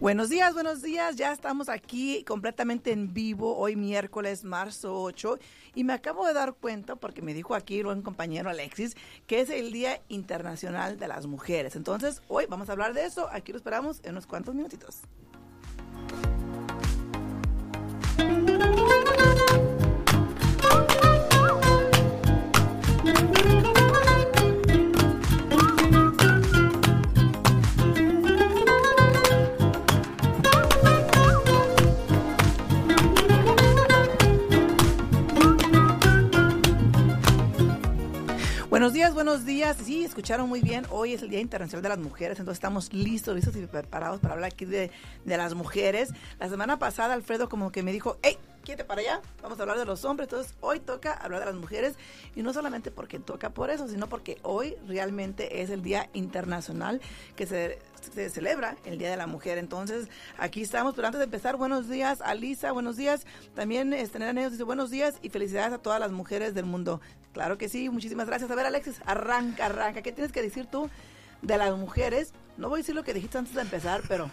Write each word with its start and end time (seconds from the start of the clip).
Buenos 0.00 0.28
días, 0.28 0.54
buenos 0.54 0.80
días. 0.80 1.16
Ya 1.16 1.32
estamos 1.32 1.68
aquí 1.68 2.22
completamente 2.22 2.92
en 2.92 3.12
vivo 3.12 3.56
hoy 3.56 3.74
miércoles, 3.74 4.44
marzo 4.44 5.02
8. 5.02 5.40
Y 5.74 5.82
me 5.82 5.92
acabo 5.92 6.24
de 6.24 6.34
dar 6.34 6.54
cuenta, 6.54 6.94
porque 6.94 7.20
me 7.20 7.34
dijo 7.34 7.56
aquí 7.56 7.82
un 7.82 8.02
compañero 8.02 8.48
Alexis, 8.48 8.96
que 9.26 9.40
es 9.40 9.50
el 9.50 9.72
Día 9.72 10.00
Internacional 10.06 11.00
de 11.00 11.08
las 11.08 11.26
Mujeres. 11.26 11.74
Entonces, 11.74 12.22
hoy 12.28 12.46
vamos 12.48 12.68
a 12.68 12.72
hablar 12.72 12.94
de 12.94 13.06
eso. 13.06 13.28
Aquí 13.32 13.50
lo 13.50 13.58
esperamos 13.58 13.98
en 14.04 14.12
unos 14.12 14.28
cuantos 14.28 14.54
minutitos. 14.54 15.00
Días, 38.98 39.14
buenos 39.14 39.46
días. 39.46 39.76
Sí, 39.84 40.04
escucharon 40.04 40.48
muy 40.48 40.60
bien. 40.60 40.84
Hoy 40.90 41.12
es 41.12 41.22
el 41.22 41.30
Día 41.30 41.38
Internacional 41.38 41.84
de 41.84 41.88
las 41.88 41.98
Mujeres, 41.98 42.40
entonces 42.40 42.58
estamos 42.58 42.92
listos, 42.92 43.32
listos 43.36 43.54
y 43.54 43.64
preparados 43.64 44.18
para 44.18 44.34
hablar 44.34 44.50
aquí 44.52 44.64
de, 44.64 44.90
de 45.24 45.36
las 45.36 45.54
mujeres. 45.54 46.12
La 46.40 46.48
semana 46.48 46.80
pasada 46.80 47.14
Alfredo 47.14 47.48
como 47.48 47.70
que 47.70 47.84
me 47.84 47.92
dijo, 47.92 48.18
hey, 48.22 48.38
para 48.76 49.00
allá, 49.00 49.22
vamos 49.42 49.58
a 49.58 49.62
hablar 49.62 49.78
de 49.78 49.86
los 49.86 50.04
hombres. 50.04 50.28
Entonces 50.28 50.54
hoy 50.60 50.80
toca 50.80 51.12
hablar 51.12 51.40
de 51.40 51.46
las 51.46 51.54
mujeres 51.54 51.94
y 52.36 52.42
no 52.42 52.52
solamente 52.52 52.90
porque 52.90 53.18
toca 53.18 53.50
por 53.50 53.70
eso, 53.70 53.88
sino 53.88 54.08
porque 54.08 54.38
hoy 54.42 54.76
realmente 54.86 55.62
es 55.62 55.70
el 55.70 55.82
Día 55.82 56.10
Internacional 56.12 57.00
que 57.34 57.46
se, 57.46 57.78
se 58.14 58.28
celebra 58.28 58.76
el 58.84 58.98
Día 58.98 59.10
de 59.10 59.16
la 59.16 59.26
Mujer. 59.26 59.58
Entonces 59.58 60.08
aquí 60.36 60.62
estamos, 60.62 60.94
pero 60.94 61.06
antes 61.06 61.18
de 61.18 61.24
empezar, 61.24 61.56
buenos 61.56 61.88
días 61.88 62.20
Alisa, 62.20 62.72
buenos 62.72 62.96
días. 62.96 63.26
También 63.54 63.92
este, 63.92 64.18
Nena 64.18 64.48
dice 64.50 64.64
buenos 64.64 64.90
días 64.90 65.16
y 65.22 65.30
felicidades 65.30 65.72
a 65.72 65.78
todas 65.78 66.00
las 66.00 66.12
mujeres 66.12 66.54
del 66.54 66.66
mundo. 66.66 67.00
Claro 67.32 67.56
que 67.56 67.68
sí, 67.68 67.88
muchísimas 67.88 68.26
gracias. 68.26 68.50
A 68.50 68.54
ver 68.54 68.66
Alexis, 68.66 69.00
arranca, 69.06 69.66
arranca. 69.66 70.02
¿Qué 70.02 70.12
tienes 70.12 70.32
que 70.32 70.42
decir 70.42 70.66
tú 70.66 70.90
de 71.42 71.58
las 71.58 71.76
mujeres? 71.76 72.32
No 72.56 72.68
voy 72.68 72.78
a 72.78 72.82
decir 72.82 72.94
lo 72.94 73.04
que 73.04 73.14
dijiste 73.14 73.38
antes 73.38 73.54
de 73.54 73.60
empezar, 73.60 74.02
pero 74.08 74.30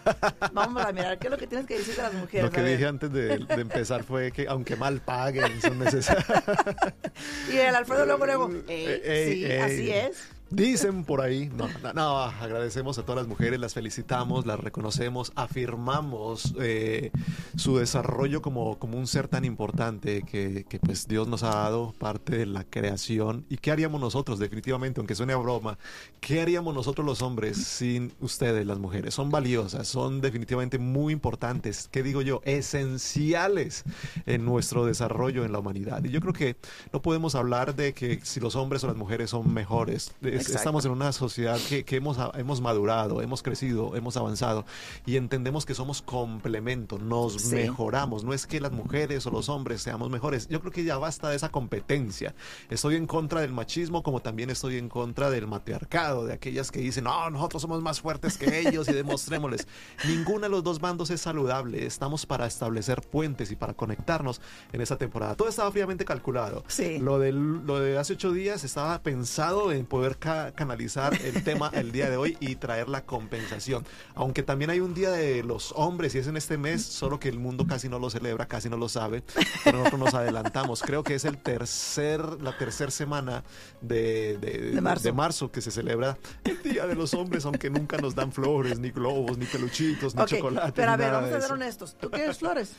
vamos 0.52 0.84
a 0.84 0.92
mirar 0.92 1.20
qué 1.20 1.28
es 1.28 1.32
lo 1.32 1.38
que 1.38 1.46
tienes 1.46 1.68
que 1.68 1.78
decir 1.78 1.96
de 1.96 2.02
las 2.02 2.14
mujeres. 2.14 2.46
Lo 2.46 2.52
que 2.52 2.64
dije 2.64 2.88
antes 2.88 3.12
de, 3.12 3.38
de, 3.38 3.62
empezar 3.62 4.04
fue 4.04 4.32
que 4.32 4.48
aunque 4.48 4.76
mal 4.76 5.00
paguen, 5.00 5.62
son 5.62 5.78
necesarias. 5.78 6.26
y 7.54 7.58
el 7.58 7.76
Alfredo 7.76 8.06
luego, 8.08 8.26
luego, 8.26 8.52
ey, 8.68 9.02
ey, 9.04 9.34
sí, 9.34 9.46
ey. 9.46 9.60
así 9.60 9.92
es. 9.92 10.35
Dicen 10.52 11.06
por 11.06 11.22
ahí, 11.22 11.50
no, 11.56 11.68
no, 11.82 11.94
no, 11.94 12.20
agradecemos 12.20 13.00
a 13.00 13.02
todas 13.02 13.24
las 13.24 13.28
mujeres, 13.28 13.60
las 13.60 13.74
felicitamos, 13.74 14.46
las 14.46 14.60
reconocemos, 14.60 15.32
afirmamos 15.36 16.54
eh, 16.62 17.10
su 17.56 17.78
desarrollo 17.78 18.44
como, 18.44 18.78
como 18.78 19.00
un 19.00 19.08
ser 19.08 19.28
tan 19.28 19.44
importante 19.44 20.22
que, 20.22 20.64
que, 20.70 20.80
pues 20.80 21.08
Dios 21.08 21.28
nos 21.28 21.42
ha 21.42 21.50
dado 21.50 21.94
parte 21.98 22.38
de 22.38 22.46
la 22.46 22.64
creación. 22.64 23.44
¿Y 23.50 23.58
qué 23.58 23.72
haríamos 23.72 24.00
nosotros 24.00 24.38
definitivamente, 24.38 25.00
aunque 25.00 25.16
suene 25.16 25.34
a 25.34 25.38
broma? 25.38 25.80
¿Qué 26.20 26.42
haríamos 26.42 26.76
nosotros 26.76 27.06
los 27.06 27.24
hombres 27.24 27.58
sin 27.58 28.14
ustedes, 28.20 28.68
las 28.68 28.78
mujeres? 28.78 29.16
Son 29.16 29.32
valiosas, 29.32 29.88
son 29.88 30.22
definitivamente 30.22 30.78
muy 30.78 31.12
importantes, 31.12 31.90
¿qué 31.92 32.04
digo 32.04 32.22
yo? 32.22 32.42
Esenciales 32.46 33.84
en 34.28 34.46
nuestro 34.46 34.86
desarrollo 34.86 35.44
en 35.44 35.52
la 35.52 35.60
humanidad. 35.60 36.04
Y 36.04 36.10
yo 36.10 36.22
creo 36.22 36.34
que 36.34 36.56
no 36.94 37.02
podemos 37.02 37.34
hablar 37.34 37.76
de 37.76 37.94
que 37.96 38.20
si 38.22 38.40
los 38.40 38.56
hombres 38.56 38.84
o 38.84 38.88
las 38.88 38.96
mujeres 38.96 39.32
son 39.32 39.52
mejores. 39.52 40.14
Exacto. 40.38 40.58
estamos 40.58 40.86
en 40.86 40.92
una 40.92 41.12
sociedad 41.12 41.60
que, 41.70 41.84
que, 41.84 41.98
hemos, 41.98 42.18
hemos 42.36 42.62
madurado, 42.62 43.22
hemos 43.22 43.44
crecido, 43.44 43.96
hemos 43.96 44.18
avanzado 44.18 44.66
y 45.06 45.18
entendemos 45.18 45.66
que 45.66 45.74
somos 45.74 46.02
complemento, 46.02 46.98
nos 46.98 47.34
sí. 47.34 47.56
mejoramos. 47.56 48.24
No 48.24 48.34
es 48.34 48.48
que 48.48 48.60
las 48.60 48.72
mujeres 48.72 49.26
o 49.26 49.32
los 49.32 49.50
hombres 49.50 49.82
seamos 49.82 50.10
mejores. 50.10 50.48
Yo 50.48 50.60
creo 50.60 50.72
que 50.72 50.84
ya 50.84 50.98
basta 50.98 51.30
de 51.30 51.36
esa 51.36 51.50
competencia. 51.50 52.36
Estoy 52.70 52.96
en 52.96 53.08
contra 53.08 53.42
del 53.42 53.54
machismo 53.54 54.04
como 54.04 54.22
también 54.22 54.50
estoy 54.50 54.78
en 54.78 54.90
contra 54.90 55.30
del 55.30 55.48
matriarcado, 55.48 56.26
de 56.26 56.34
aquellas 56.34 56.72
que 56.72 56.80
dicen, 56.80 57.06
no, 57.06 57.30
nosotros 57.30 57.62
somos 57.62 57.82
más 57.82 58.02
fuertes 58.02 58.38
que 58.38 58.60
ellos 58.60 58.88
y 58.88 58.94
demostrémosles. 58.94 59.68
Ninguna 60.08 60.48
de 60.48 60.50
los 60.50 60.64
dos 60.64 60.80
bandos 60.80 61.10
es 61.10 61.22
saludable. 61.22 61.86
Estamos 61.86 62.26
para 62.26 62.46
establecer 62.46 63.02
puentes 63.02 63.52
y 63.52 63.56
para 63.56 63.74
conectarnos 63.74 64.42
en 64.72 64.82
esa 64.82 64.98
temporada. 64.98 65.36
Todo 65.36 65.48
estaba 65.48 65.72
fríamente 65.72 66.06
calculado. 66.06 66.64
Sí. 66.68 67.00
Lo, 67.00 67.20
del, 67.20 67.66
lo 67.66 67.80
de 67.80 67.98
hace 67.98 68.14
ocho 68.14 68.32
días 68.32 68.64
estaba 68.64 69.02
pensado 69.02 69.72
en 69.72 69.86
poder 69.86 70.18
ca 70.26 70.52
canalizar 70.54 71.14
el 71.22 71.44
tema 71.44 71.70
el 71.74 71.92
día 71.92 72.10
de 72.10 72.18
hoy 72.18 72.36
y 72.40 72.56
traer 72.56 72.90
la 72.90 73.06
compensación. 73.06 73.86
Aunque 74.16 74.42
también 74.42 74.72
hay 74.72 74.80
un 74.80 74.96
día 74.96 75.12
de 75.12 75.44
los 75.44 75.72
hombres 75.76 76.16
y 76.16 76.18
es 76.18 76.28
en 76.28 76.36
este 76.36 76.58
mes, 76.58 76.84
solo 76.84 77.20
que 77.20 77.30
el 77.30 77.38
mundo 77.38 77.68
casi 77.68 77.90
no 77.90 78.00
lo 78.00 78.10
celebra, 78.10 78.48
casi 78.48 78.68
no 78.68 78.78
lo 78.78 78.90
sabe, 78.90 79.24
pero 79.64 79.78
nosotros 79.78 80.00
nos 80.00 80.14
adelantamos. 80.16 80.82
Creo 80.82 81.04
que 81.04 81.14
es 81.14 81.26
el 81.26 81.38
tercer, 81.38 82.22
la 82.42 82.58
tercera 82.58 82.90
semana 82.90 83.44
de, 83.82 84.38
de, 84.40 84.72
de, 84.72 84.82
marzo. 84.82 85.04
de, 85.04 85.12
marzo. 85.14 85.52
que 85.52 85.62
se 85.62 85.70
celebra 85.70 86.18
el 86.44 86.62
Día 86.64 86.88
de 86.88 86.96
los 86.96 87.14
Hombres, 87.14 87.46
aunque 87.46 87.70
nunca 87.70 87.98
nos 87.98 88.16
dan 88.16 88.32
flores, 88.32 88.80
ni 88.80 88.90
globos, 88.90 89.38
ni 89.38 89.46
peluchitos, 89.46 90.16
ni 90.16 90.24
okay, 90.24 90.40
chocolate. 90.40 90.74
Pero 90.76 90.92
a 90.92 90.98
ver, 90.98 91.12
vamos 91.12 91.32
a 91.32 91.42
ser 91.42 91.52
honestos. 91.52 91.96
¿Tú 92.00 92.10
quieres 92.10 92.40
flores? 92.40 92.72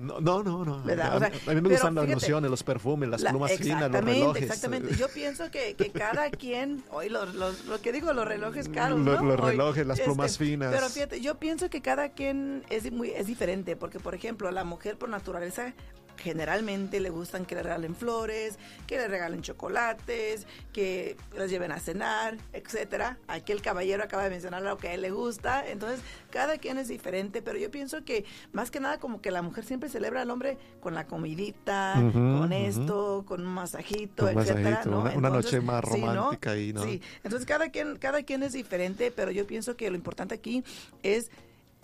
No, 0.00 0.20
no, 0.20 0.42
no. 0.42 0.64
no. 0.64 0.82
¿verdad? 0.82 1.16
O 1.16 1.18
sea, 1.18 1.32
a 1.46 1.54
mí 1.54 1.60
me 1.60 1.68
gustan 1.68 1.94
las 1.94 2.08
lociones, 2.08 2.50
los 2.50 2.62
perfumes, 2.62 3.08
las 3.08 3.20
la, 3.20 3.30
plumas 3.30 3.52
finas, 3.52 3.90
los 3.90 4.04
relojes. 4.04 4.42
Exactamente. 4.42 4.96
Yo 4.96 5.08
pienso 5.08 5.50
que, 5.50 5.74
que 5.74 5.90
cada 5.90 6.30
quien, 6.30 6.82
hoy 6.90 7.08
los, 7.08 7.34
los, 7.34 7.64
lo 7.66 7.80
que 7.80 7.92
digo, 7.92 8.12
los 8.12 8.26
relojes 8.26 8.68
caros, 8.68 9.00
los, 9.00 9.20
¿no? 9.20 9.28
los 9.28 9.40
relojes, 9.40 9.82
hoy, 9.82 9.88
las 9.88 10.00
plumas 10.00 10.32
este, 10.32 10.44
finas. 10.44 10.72
Pero 10.72 10.88
fíjate, 10.88 11.20
yo 11.20 11.36
pienso 11.36 11.70
que 11.70 11.82
cada 11.82 12.10
quien 12.10 12.64
es 12.70 12.90
muy 12.92 13.10
es 13.10 13.26
diferente, 13.26 13.76
porque 13.76 14.00
por 14.00 14.14
ejemplo, 14.14 14.50
la 14.50 14.64
mujer 14.64 14.96
por 14.98 15.08
naturaleza 15.08 15.74
generalmente 16.16 17.00
le 17.00 17.10
gustan 17.10 17.44
que 17.44 17.54
le 17.54 17.62
regalen 17.62 17.94
flores, 17.94 18.58
que 18.86 18.96
le 18.96 19.08
regalen 19.08 19.42
chocolates, 19.42 20.46
que 20.72 21.16
los 21.36 21.50
lleven 21.50 21.72
a 21.72 21.80
cenar, 21.80 22.36
etcétera. 22.52 23.18
Aquí 23.28 23.52
el 23.52 23.62
caballero 23.62 24.02
acaba 24.04 24.24
de 24.24 24.30
mencionar 24.30 24.62
lo 24.62 24.76
que 24.76 24.88
a 24.88 24.94
él 24.94 25.02
le 25.02 25.10
gusta, 25.10 25.68
entonces 25.68 26.00
cada 26.30 26.58
quien 26.58 26.78
es 26.78 26.88
diferente, 26.88 27.42
pero 27.42 27.58
yo 27.58 27.70
pienso 27.70 28.04
que 28.04 28.24
más 28.52 28.70
que 28.70 28.80
nada 28.80 28.98
como 28.98 29.20
que 29.20 29.30
la 29.30 29.42
mujer 29.42 29.64
siempre 29.64 29.88
celebra 29.88 30.22
al 30.22 30.30
hombre 30.30 30.58
con 30.80 30.94
la 30.94 31.06
comidita, 31.06 31.94
uh 31.96 32.00
-huh, 32.00 32.38
con 32.40 32.52
esto, 32.52 33.18
uh 33.18 33.22
-huh. 33.22 33.24
con 33.24 33.46
un 33.46 33.52
masajito, 33.54 34.24
con 34.24 34.38
etcétera, 34.38 34.70
masajito, 34.70 34.90
¿no? 34.90 35.00
Una, 35.00 35.12
entonces, 35.12 35.52
noche 35.52 35.60
más 35.60 35.84
romántica 35.84 36.52
sí, 36.52 36.58
ahí, 36.58 36.72
¿no? 36.72 36.82
Sí, 36.84 37.00
entonces 37.22 37.46
cada 37.46 37.68
quien 37.70 37.96
cada 37.96 38.22
quien 38.22 38.42
es 38.42 38.52
diferente, 38.52 39.10
pero 39.10 39.30
yo 39.30 39.46
pienso 39.46 39.76
que 39.76 39.90
lo 39.90 39.96
importante 39.96 40.34
aquí 40.34 40.64
es 41.02 41.30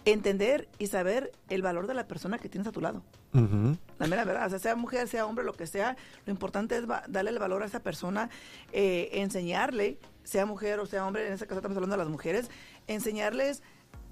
entender 0.04 0.68
y 0.78 0.86
saber 0.86 1.32
el 1.48 1.62
valor 1.62 1.86
de 1.86 1.94
la 1.94 2.06
persona 2.06 2.38
que 2.38 2.48
tienes 2.48 2.66
a 2.66 2.72
tu 2.72 2.80
lado. 2.80 3.02
Uh 3.32 3.38
-huh. 3.38 3.78
La 3.98 4.06
mera 4.06 4.24
verdad, 4.24 4.46
o 4.46 4.50
sea, 4.50 4.58
sea 4.58 4.76
mujer, 4.76 5.08
sea 5.08 5.26
hombre, 5.26 5.44
lo 5.44 5.52
que 5.52 5.66
sea, 5.66 5.96
lo 6.26 6.32
importante 6.32 6.76
es 6.76 6.84
darle 7.08 7.30
el 7.30 7.38
valor 7.38 7.62
a 7.62 7.66
esa 7.66 7.80
persona, 7.80 8.30
eh, 8.72 9.10
enseñarle, 9.12 9.98
sea 10.24 10.46
mujer 10.46 10.80
o 10.80 10.86
sea 10.86 11.06
hombre, 11.06 11.26
en 11.26 11.32
este 11.32 11.46
caso 11.46 11.58
estamos 11.58 11.76
hablando 11.76 11.96
de 11.96 12.02
las 12.02 12.10
mujeres, 12.10 12.50
enseñarles 12.86 13.62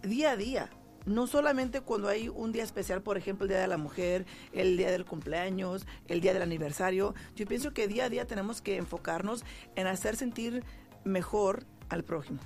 día 0.03 0.33
a 0.33 0.37
día. 0.37 0.71
No 1.07 1.27
solamente 1.27 1.81
cuando 1.81 2.09
hay 2.09 2.29
un 2.29 2.53
día 2.53 2.65
especial, 2.65 3.03
por 3.03 3.17
ejemplo, 3.17 3.45
el 3.45 3.49
Día 3.49 3.61
de 3.61 3.69
la 3.69 3.79
Mujer, 3.79 4.27
el 4.53 4.77
Día 4.77 4.91
del 4.91 5.07
Cumpleaños, 5.07 5.87
el 6.07 6.21
Día 6.21 6.35
del 6.35 6.43
Aniversario. 6.43 7.15
Yo 7.35 7.47
pienso 7.47 7.73
que 7.73 7.89
día 7.89 8.07
a 8.07 8.09
día 8.11 8.27
tenemos 8.27 8.61
que 8.61 8.77
enfocarnos 8.77 9.43
en 9.75 9.87
hacer 9.87 10.17
sentir 10.17 10.65
mejor 11.05 11.65
al 11.89 12.05
prójimo. 12.05 12.41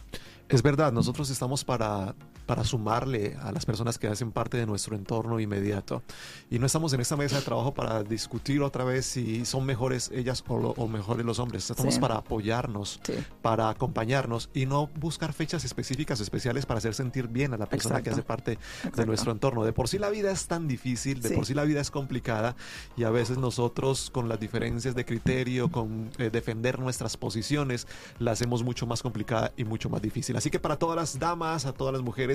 Es 0.48 0.62
verdad, 0.62 0.92
nosotros 0.92 1.30
estamos 1.30 1.64
para, 1.64 2.14
para 2.46 2.64
sumarle 2.64 3.36
a 3.40 3.52
las 3.52 3.64
personas 3.66 3.98
que 3.98 4.08
hacen 4.08 4.32
parte 4.32 4.56
de 4.56 4.66
nuestro 4.66 4.96
entorno 4.96 5.38
inmediato. 5.40 6.02
Y 6.50 6.58
no 6.58 6.66
estamos 6.66 6.92
en 6.92 7.00
esta 7.00 7.16
mesa 7.16 7.36
de 7.36 7.42
trabajo 7.42 7.72
para 7.74 8.02
discutir 8.02 8.60
otra 8.62 8.84
vez 8.84 9.06
si 9.06 9.44
son 9.44 9.64
mejores 9.64 10.10
ellas 10.14 10.44
o, 10.48 10.58
lo, 10.58 10.70
o 10.70 10.88
mejores 10.88 11.24
los 11.24 11.38
hombres. 11.38 11.70
Estamos 11.70 11.94
Sí. 11.94 12.00
para 12.00 12.16
apoyarnos, 12.16 13.00
Sí. 13.04 13.14
para 13.42 13.68
acompañarnos 13.68 14.50
y 14.54 14.66
no 14.66 14.88
buscar 14.98 15.32
fechas 15.32 15.64
específicas, 15.64 16.20
especiales 16.20 16.66
para 16.66 16.78
hacer 16.78 16.94
sentir 16.94 17.28
bien 17.28 17.54
a 17.54 17.56
la 17.58 17.66
persona 17.66 18.02
que 18.02 18.10
hace 18.10 18.22
parte 18.22 18.58
de 18.94 19.06
nuestro 19.06 19.32
entorno. 19.32 19.64
De 19.64 19.72
por 19.72 19.88
sí 19.88 19.98
la 19.98 20.10
vida 20.10 20.30
es 20.30 20.46
tan 20.46 20.66
difícil, 20.68 21.20
de 21.22 21.30
Sí. 21.30 21.34
por 21.34 21.46
sí 21.46 21.54
la 21.54 21.64
vida 21.64 21.80
es 21.80 21.90
complicada 21.90 22.56
y 22.96 23.04
a 23.04 23.10
veces 23.10 23.38
nosotros 23.38 24.10
con 24.10 24.28
las 24.28 24.40
diferencias 24.40 24.94
de 24.94 25.04
criterio, 25.04 25.70
con 25.70 26.10
eh, 26.18 26.30
defender 26.30 26.78
nuestras 26.78 27.16
posiciones, 27.16 27.86
la 28.18 28.32
hacemos 28.32 28.62
mucho 28.62 28.86
más 28.86 29.02
complicada 29.02 29.52
y 29.56 29.64
mucho 29.64 29.88
más 29.90 30.02
difícil. 30.02 30.36
Así 30.36 30.50
que 30.50 30.58
para 30.58 30.76
todas 30.76 30.96
las 30.96 31.18
damas, 31.18 31.66
a 31.66 31.72
todas 31.72 31.92
las 31.92 32.02
mujeres 32.02 32.31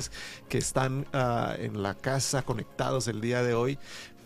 que 0.50 0.58
están 0.58 1.08
uh, 1.14 1.62
en 1.62 1.82
la 1.82 1.96
casa 1.96 2.42
conectados 2.44 3.08
el 3.08 3.22
día 3.22 3.44
de 3.44 3.54
hoy, 3.54 3.78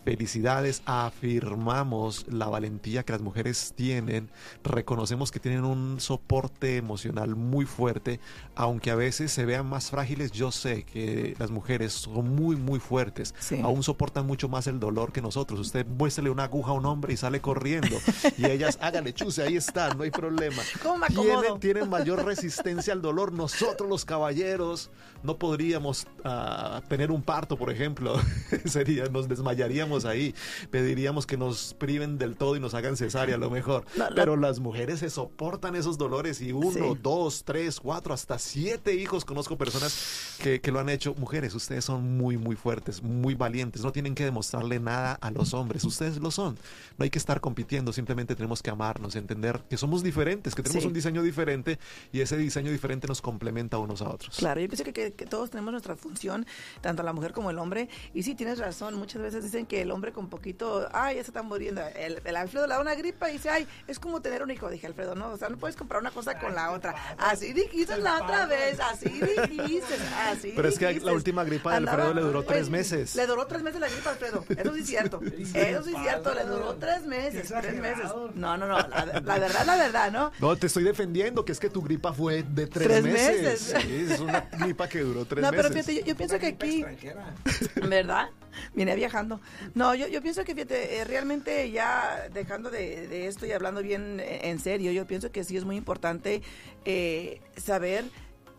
felicidades, 0.04 0.82
afirmamos 0.86 2.26
la 2.28 2.46
valentía 2.46 3.04
que 3.04 3.12
las 3.12 3.22
mujeres 3.22 3.72
tienen, 3.76 4.30
reconocemos 4.64 5.30
que 5.30 5.40
tienen 5.40 5.64
un 5.64 6.00
soporte 6.00 6.76
emocional 6.76 7.36
muy 7.36 7.64
fuerte, 7.66 8.20
aunque 8.54 8.90
a 8.90 8.94
veces 8.94 9.32
se 9.32 9.44
vean 9.44 9.66
más 9.66 9.90
frágiles, 9.90 10.32
yo 10.32 10.50
sé 10.50 10.84
que 10.84 11.34
las 11.38 11.50
mujeres 11.50 11.92
son 11.92 12.34
muy, 12.34 12.56
muy 12.56 12.80
fuertes, 12.80 13.34
Sí. 13.38 13.60
aún 13.62 13.82
soportan 13.82 14.26
mucho 14.26 14.48
más 14.48 14.66
el 14.66 14.80
dolor 14.80 15.12
que 15.12 15.22
nosotros. 15.22 15.60
Usted 15.60 15.86
muéstrele 15.86 16.30
una 16.30 16.44
aguja 16.44 16.70
a 16.72 16.74
un 16.74 16.86
hombre 16.86 17.12
y 17.12 17.16
sale 17.16 17.40
corriendo, 17.40 17.96
y 18.38 18.46
ellas, 18.46 18.78
hágale 18.80 19.12
chuse, 19.12 19.42
ahí 19.42 19.56
está, 19.56 19.94
no 19.94 20.02
hay 20.02 20.10
problema. 20.10 20.62
¿Cómo 20.82 20.98
me 20.98 21.06
Tienen, 21.08 21.60
tienen 21.60 21.88
mayor 21.88 22.24
resistencia 22.24 22.92
al 22.92 23.02
dolor. 23.02 23.32
Nosotros 23.32 23.88
los 23.88 24.04
caballeros 24.04 24.90
no 25.22 25.36
podríamos 25.38 26.06
ah, 26.24 26.82
tener 26.88 27.10
un 27.10 27.22
parto, 27.22 27.56
por 27.56 27.70
ejemplo. 27.70 28.14
Sería, 28.64 29.04
nos 29.06 29.28
desmayaríamos 29.28 29.91
ahí. 30.04 30.34
Pediríamos 30.70 31.26
que 31.26 31.36
nos 31.36 31.74
priven 31.74 32.18
del 32.18 32.36
todo 32.36 32.56
y 32.56 32.60
nos 32.60 32.74
hagan 32.74 32.96
cesárea 32.96 33.34
a 33.36 33.38
lo 33.38 33.50
mejor. 33.50 33.84
No, 33.96 34.08
la- 34.08 34.14
Pero 34.14 34.36
las 34.36 34.58
mujeres 34.60 35.00
se 35.00 35.10
soportan 35.10 35.76
esos 35.76 35.98
dolores 35.98 36.40
y 36.40 36.52
uno, 36.52 36.72
Sí. 36.72 36.98
dos, 37.02 37.44
tres, 37.44 37.78
cuatro, 37.80 38.14
hasta 38.14 38.38
siete 38.38 38.94
hijos. 38.94 39.24
Conozco 39.24 39.56
personas 39.56 40.36
que, 40.42 40.60
que 40.60 40.72
lo 40.72 40.80
han 40.80 40.88
hecho. 40.88 41.14
Mujeres, 41.14 41.54
ustedes 41.54 41.84
son 41.84 42.16
muy, 42.16 42.36
muy 42.36 42.56
fuertes, 42.56 43.02
muy 43.02 43.34
valientes. 43.34 43.82
No 43.82 43.92
tienen 43.92 44.14
que 44.14 44.24
demostrarle 44.24 44.80
nada 44.80 45.14
a 45.20 45.30
los 45.30 45.54
hombres. 45.54 45.84
Ustedes 45.84 46.18
lo 46.18 46.30
son. 46.30 46.56
No 46.98 47.04
hay 47.04 47.10
que 47.10 47.18
estar 47.18 47.40
compitiendo. 47.40 47.92
Simplemente 47.92 48.34
tenemos 48.34 48.62
que 48.62 48.70
amarnos, 48.70 49.16
entender 49.16 49.60
que 49.68 49.76
somos 49.76 50.02
diferentes, 50.02 50.54
que 50.54 50.62
tenemos 50.62 50.82
Sí. 50.82 50.86
un 50.88 50.94
diseño 50.94 51.22
diferente 51.22 51.78
y 52.12 52.20
ese 52.20 52.36
diseño 52.36 52.70
diferente 52.70 53.06
nos 53.06 53.20
complementa 53.20 53.78
unos 53.78 54.02
a 54.02 54.08
otros. 54.08 54.36
Claro, 54.36 54.60
yo 54.60 54.68
pienso 54.68 54.84
que, 54.84 54.92
que- 54.92 55.12
que 55.12 55.26
todos 55.26 55.50
tenemos 55.50 55.72
nuestra 55.72 55.96
función, 55.96 56.46
tanto 56.80 57.02
la 57.02 57.12
mujer 57.12 57.32
como 57.32 57.50
el 57.50 57.58
hombre. 57.58 57.88
Y 58.14 58.22
sí, 58.22 58.34
tienes 58.34 58.58
razón, 58.58 58.94
muchas 58.94 59.20
veces 59.22 59.44
dicen 59.44 59.66
que 59.66 59.81
el 59.82 59.90
hombre 59.90 60.12
con 60.12 60.28
poquito, 60.28 60.88
ay, 60.92 61.16
ya 61.16 61.22
se 61.24 61.30
están 61.30 61.46
muriendo. 61.46 61.82
El, 61.96 62.20
el 62.24 62.36
Alfredo 62.36 62.66
le 62.66 62.74
da 62.74 62.80
una 62.80 62.94
gripa 62.94 63.28
y 63.30 63.34
dice, 63.34 63.50
ay, 63.50 63.66
es 63.86 63.98
como 63.98 64.20
tener 64.22 64.42
un 64.42 64.50
hijo. 64.50 64.68
Dije, 64.70 64.86
Alfredo, 64.86 65.14
no, 65.14 65.28
o 65.32 65.36
sea, 65.36 65.48
no 65.48 65.56
puedes 65.56 65.76
comprar 65.76 66.00
una 66.00 66.10
cosa 66.10 66.38
con 66.38 66.54
la 66.54 66.70
otra. 66.72 66.94
Así 67.18 67.52
dijiste 67.52 67.96
la 67.98 68.22
otra 68.22 68.46
vez, 68.46 68.78
así 68.80 69.08
dijiste, 69.08 69.94
así 70.30 70.52
Pero 70.56 70.68
es 70.68 70.78
que 70.78 71.00
la 71.00 71.12
última 71.12 71.44
gripa 71.44 71.70
de 71.70 71.76
Alfredo 71.78 71.98
Andaba- 72.10 72.14
le 72.14 72.20
duró 72.22 72.42
tres 72.44 72.68
meses. 72.70 73.14
Le 73.14 73.26
duró 73.26 73.46
tres 73.46 73.62
meses 73.62 73.80
la 73.80 73.88
gripa, 73.88 74.10
Alfredo. 74.10 74.44
Eso 74.48 74.74
sí 74.74 74.80
es 74.80 74.86
cierto. 74.86 75.20
Eso 75.54 75.82
sí 75.82 75.92
es 75.94 76.02
cierto, 76.02 76.34
le 76.34 76.44
duró 76.44 76.74
tres 76.76 77.04
meses, 77.04 77.48
tres 77.48 77.74
meses. 77.80 78.04
No, 78.34 78.56
no, 78.56 78.66
no, 78.66 78.78
la, 78.78 79.20
la 79.24 79.38
verdad, 79.38 79.66
la 79.66 79.76
verdad, 79.76 80.10
¿no? 80.12 80.32
No, 80.40 80.56
te 80.56 80.66
estoy 80.68 80.84
defendiendo, 80.84 81.44
que 81.44 81.52
es 81.52 81.60
que 81.60 81.68
tu 81.70 81.82
gripa 81.82 82.12
fue 82.12 82.42
de 82.42 82.66
tres, 82.66 82.88
Tres 82.88 83.02
meses. 83.04 83.42
meses. 83.42 83.82
Sí, 83.82 84.06
es 84.12 84.20
una 84.20 84.40
gripa 84.58 84.88
que 84.88 85.00
duró 85.00 85.24
tres 85.24 85.42
no, 85.42 85.50
pero 85.50 85.68
meses. 85.68 85.86
fíjate, 85.86 86.00
yo, 86.00 86.06
yo 86.06 86.16
pienso 86.16 86.38
que 86.38 86.46
aquí, 86.46 86.84
¿verdad? 87.88 88.30
Vine 88.74 88.94
viajando. 88.94 89.40
No, 89.74 89.94
yo, 89.94 90.08
yo 90.08 90.22
pienso 90.22 90.44
que, 90.44 90.54
fíjate, 90.54 90.98
eh, 90.98 91.04
realmente 91.04 91.70
ya 91.70 92.28
dejando 92.32 92.70
de, 92.70 93.06
de 93.08 93.26
esto 93.26 93.46
y 93.46 93.52
hablando 93.52 93.82
bien 93.82 94.20
eh, 94.20 94.48
en 94.50 94.58
serio, 94.58 94.92
yo 94.92 95.06
pienso 95.06 95.30
que 95.30 95.44
sí 95.44 95.56
es 95.56 95.64
muy 95.64 95.76
importante 95.76 96.42
eh, 96.84 97.40
saber 97.56 98.04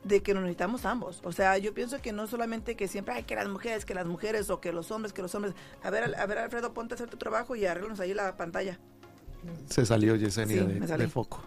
de 0.04 0.22
que 0.22 0.34
nos 0.34 0.44
necesitamos 0.44 0.86
ambos. 0.86 1.22
O 1.24 1.32
sea, 1.32 1.58
yo 1.58 1.74
pienso 1.74 2.02
que 2.02 2.12
no 2.12 2.28
solamente 2.28 2.76
que 2.76 2.88
siempre 2.88 3.14
hay 3.14 3.24
que 3.24 3.36
las 3.36 3.48
mujeres, 3.48 3.86
que 3.86 3.94
las 3.94 4.06
mujeres 4.06 4.50
o 4.50 4.60
que 4.60 4.74
los 4.74 4.92
hombres, 4.92 5.14
que 5.14 5.22
los 5.22 5.34
hombres. 5.36 5.54
A 5.82 5.90
ver, 5.90 6.16
a 6.16 6.26
ver 6.26 6.38
Alfredo, 6.38 6.74
ponte 6.74 6.94
a 6.94 6.96
hacer 6.96 7.10
tu 7.10 7.18
trabajo 7.18 7.56
y 7.56 7.66
arreglanos 7.66 8.00
ahí 8.00 8.14
la 8.14 8.36
pantalla. 8.36 8.80
Se 9.68 9.86
salió 9.86 10.16
Yesenia 10.16 10.64
Sí, 10.64 10.98
de, 10.98 11.08
foco. 11.08 11.44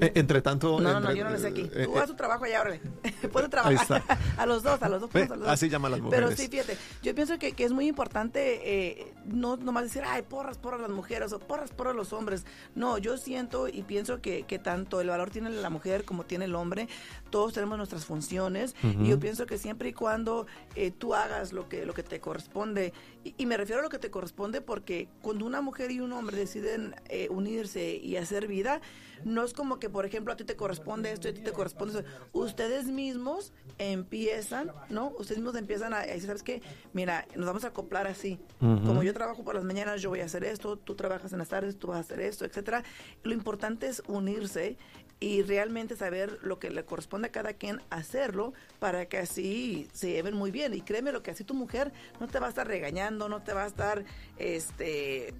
Eh, 0.00 0.12
entre 0.14 0.40
tanto. 0.40 0.80
No, 0.80 0.94
no, 0.94 1.00
no, 1.00 1.12
yo 1.12 1.24
no 1.24 1.30
lo 1.30 1.38
sé 1.38 1.48
aquí. 1.48 1.64
Tú 1.68 1.78
eh, 1.78 2.00
haz 2.00 2.06
tu 2.06 2.16
trabajo 2.16 2.44
allá, 2.44 2.62
órale. 2.62 2.80
A 3.46 3.48
trabajar. 3.48 4.02
A 4.36 4.46
los 4.46 4.62
dos, 4.62 4.82
a 4.82 4.88
los 4.88 5.00
dos. 5.00 5.10
Ponnos 5.10 5.30
a 5.30 5.36
los 5.36 5.40
dos. 5.40 5.48
así 5.48 5.68
llaman 5.68 5.92
las 5.92 6.00
Pero 6.00 6.26
mujeres. 6.26 6.38
sí, 6.38 6.48
fíjate, 6.48 6.76
yo 7.02 7.14
pienso 7.14 7.38
que, 7.38 7.52
que 7.52 7.64
es 7.64 7.72
muy 7.72 7.86
importante 7.86 8.60
eh, 9.00 9.12
no 9.24 9.56
nomás 9.56 9.84
decir, 9.84 10.02
ay, 10.06 10.22
porras, 10.22 10.58
porras 10.58 10.80
las 10.80 10.90
mujeres 10.90 11.32
o 11.32 11.38
porras, 11.38 11.70
porras 11.70 11.94
los 11.94 12.12
hombres. 12.12 12.44
No, 12.74 12.98
yo 12.98 13.16
siento 13.16 13.68
y 13.68 13.82
pienso 13.82 14.20
que, 14.20 14.42
que 14.44 14.58
tanto 14.58 15.00
el 15.00 15.08
valor 15.08 15.30
tiene 15.30 15.50
la 15.50 15.70
mujer 15.70 16.04
como 16.04 16.24
tiene 16.24 16.44
el 16.46 16.54
hombre. 16.54 16.88
Todos 17.30 17.52
tenemos 17.52 17.76
nuestras 17.78 18.04
funciones 18.04 18.74
y 18.82 19.08
yo 19.08 19.18
pienso 19.18 19.46
que 19.46 19.58
siempre 19.58 19.90
y 19.90 19.92
cuando 19.92 20.46
eh, 20.74 20.90
tú 20.90 21.14
hagas 21.14 21.52
lo 21.52 21.68
que, 21.68 21.86
lo 21.86 21.94
que 21.94 22.02
te 22.02 22.20
corresponde, 22.20 22.92
y, 23.24 23.34
y 23.38 23.46
me 23.46 23.56
refiero 23.56 23.80
a 23.80 23.82
lo 23.82 23.90
que 23.90 23.98
te 23.98 24.10
corresponde 24.10 24.60
porque 24.60 25.08
cuando 25.22 25.44
una 25.46 25.60
mujer 25.60 25.90
y 25.90 26.00
un 26.00 26.12
hombre 26.12 26.36
deciden 26.36 26.94
eh, 27.08 27.28
unirse 27.30 27.96
y 27.96 28.16
hacer 28.16 28.46
vida, 28.46 28.80
no 29.24 29.42
es 29.44 29.54
como 29.54 29.78
que, 29.78 29.88
por 29.88 30.04
ejemplo, 30.04 30.32
a 30.32 30.36
ti 30.36 30.44
te 30.44 30.56
corresponde 30.56 31.10
esto 31.10 31.28
y 31.28 31.30
a 31.30 31.34
ti 31.34 31.40
te 31.40 31.52
corresponde 31.52 32.00
eso. 32.00 32.08
Ustedes 32.32 32.84
mismos 32.86 33.05
empiezan, 33.78 34.72
¿no? 34.88 35.08
Ustedes 35.18 35.38
mismos 35.38 35.56
empiezan 35.56 35.92
a 35.92 36.00
decir, 36.00 36.26
¿sabes 36.26 36.42
qué? 36.42 36.62
Mira, 36.92 37.26
nos 37.36 37.46
vamos 37.46 37.64
a 37.64 37.68
acoplar 37.68 38.06
así. 38.06 38.38
Como 38.58 39.02
yo 39.02 39.12
trabajo 39.12 39.44
por 39.44 39.54
las 39.54 39.64
mañanas, 39.64 40.02
yo 40.02 40.08
voy 40.08 40.20
a 40.20 40.24
hacer 40.24 40.44
esto, 40.44 40.76
tú 40.76 40.94
trabajas 40.94 41.32
en 41.32 41.38
las 41.38 41.48
tardes, 41.48 41.78
tú 41.78 41.88
vas 41.88 41.98
a 41.98 42.00
hacer 42.00 42.20
esto, 42.20 42.44
etcétera. 42.44 42.82
Lo 43.22 43.32
importante 43.32 43.86
es 43.86 44.02
unirse 44.06 44.76
y 45.18 45.42
realmente 45.42 45.96
saber 45.96 46.38
lo 46.42 46.58
que 46.58 46.70
le 46.70 46.84
corresponde 46.84 47.28
a 47.28 47.32
cada 47.32 47.54
quien 47.54 47.80
hacerlo 47.90 48.52
para 48.78 49.06
que 49.06 49.18
así 49.18 49.88
se 49.92 50.10
lleven 50.10 50.34
muy 50.34 50.50
bien. 50.50 50.74
Y 50.74 50.82
créeme 50.82 51.12
lo 51.12 51.22
que 51.22 51.30
así 51.30 51.44
tu 51.44 51.54
mujer 51.54 51.92
no 52.20 52.28
te 52.28 52.38
va 52.38 52.46
a 52.46 52.50
estar 52.50 52.66
regañando, 52.66 53.28
no 53.28 53.42
te 53.42 53.52
va 53.52 53.64
a 53.64 53.66
estar, 53.66 54.04
este... 54.38 55.34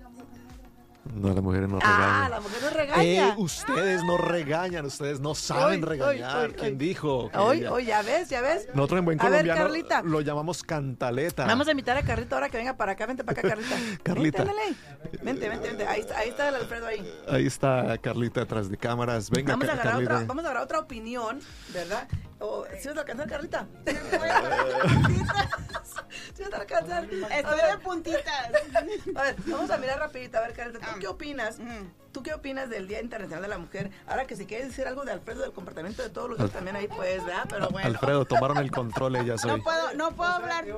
No, 1.15 1.33
las 1.33 1.43
mujeres 1.43 1.69
no 1.69 1.79
Ah, 1.83 1.97
regañan. 1.97 2.31
la 2.31 2.41
mujer 2.41 2.59
no 2.63 2.71
regaña. 2.71 3.29
Eh, 3.29 3.35
ustedes 3.37 4.05
no 4.05 4.17
regañan, 4.17 4.85
ustedes 4.87 5.21
no 5.21 5.35
saben 5.35 5.83
Hoy, 5.85 5.89
regañar. 5.91 6.37
hoy, 6.37 6.45
hoy, 6.47 6.53
¿Quién 6.55 6.79
dijo? 6.79 7.31
Hoy, 7.35 7.65
hoy, 7.65 7.87
ya 7.87 8.03
ves, 8.03 8.29
ya 8.29 8.41
ves. 8.41 8.69
Nosotros 8.75 8.99
en 8.99 9.05
buen 9.05 9.21
A 9.21 9.25
ver, 9.25 9.31
colombiano 9.33 9.61
Carlita. 9.63 10.03
lo 10.03 10.21
llamamos 10.21 10.63
cantaleta. 10.63 11.47
Vamos 11.47 11.69
a 11.69 11.71
invitar 11.71 11.97
a 11.97 12.03
Carlita 12.03 12.37
ahora 12.37 12.49
que 12.49 12.57
venga 12.59 12.77
para 12.77 12.93
acá. 12.93 13.07
Vente 13.07 13.25
para 13.25 13.39
acá, 13.41 13.49
Carlita. 13.49 13.77
Carlita. 14.03 14.45
Vente. 14.45 15.23
Vente, 15.23 15.49
vente, 15.49 15.69
vente. 15.69 15.87
Ahí, 15.87 16.01
está- 16.01 16.19
ahí 16.19 16.29
está 16.31 16.49
el 16.49 16.55
Alfredo 16.57 16.87
ahí. 16.87 17.15
Ahí 17.29 17.47
está 17.47 17.97
Carlita 17.99 18.41
detrás 18.41 18.69
de 18.71 18.77
cámaras. 18.77 19.31
Venga, 19.31 19.53
Vamos 19.53 19.69
a, 19.69 19.77
Carlita. 19.83 20.15
otra, 20.15 20.27
vamos 20.27 20.45
a 20.45 20.49
agarrar 20.49 20.65
otra 20.65 20.79
opinión, 20.81 21.41
¿verdad? 21.73 22.09
O, 22.39 22.65
¿Sí 22.79 22.89
vas 22.89 22.97
a 22.97 23.01
alcanzar, 23.01 23.29
Carlita? 23.29 23.67
¿Sí 26.35 26.43
vas 26.43 26.53
a 26.53 26.57
alcanzar? 26.61 27.05
Estoy 27.05 27.61
de 27.71 27.79
puntitas. 27.83 28.51
a 29.15 29.23
ver, 29.23 29.37
vamos 29.47 29.71
a 29.71 29.77
mirar 29.79 29.99
rapidito. 29.99 30.39
A 30.39 30.43
ver, 30.43 30.53
Carlita, 30.53 30.79
¿tú 30.81 30.87
Ah. 30.91 30.97
qué 31.01 31.07
opinas? 31.09 31.59
¿Tú 32.17 32.23
qué 32.23 32.33
opinas 32.33 32.71
del 32.71 32.89
Día 32.89 33.03
Internacional 33.03 33.43
de 33.43 33.49
la 33.49 33.59
Mujer? 33.59 33.91
Ahora 34.07 34.27
que 34.27 34.37
si 34.37 34.47
quieres 34.47 34.69
decir 34.69 34.87
algo 34.87 35.05
de 35.05 35.13
Alfredo, 35.13 35.43
del 35.43 35.53
comportamiento 35.53 36.03
de 36.03 36.09
todos 36.09 36.31
los 36.31 36.39
días 36.39 36.51
también 36.51 36.75
ahí, 36.75 36.89
pues, 36.89 37.23
¿verdad? 37.27 37.45
Pero 37.47 37.69
bueno. 37.69 37.87
Alfredo, 37.87 38.25
tomaron 38.29 38.57
el 38.57 38.71
control 38.71 39.17
ellas 39.17 39.45
hoy. 39.45 39.51
No 39.51 39.63
puedo, 39.63 39.93
no 39.93 40.13
puedo 40.13 40.31
hablar. 40.31 40.65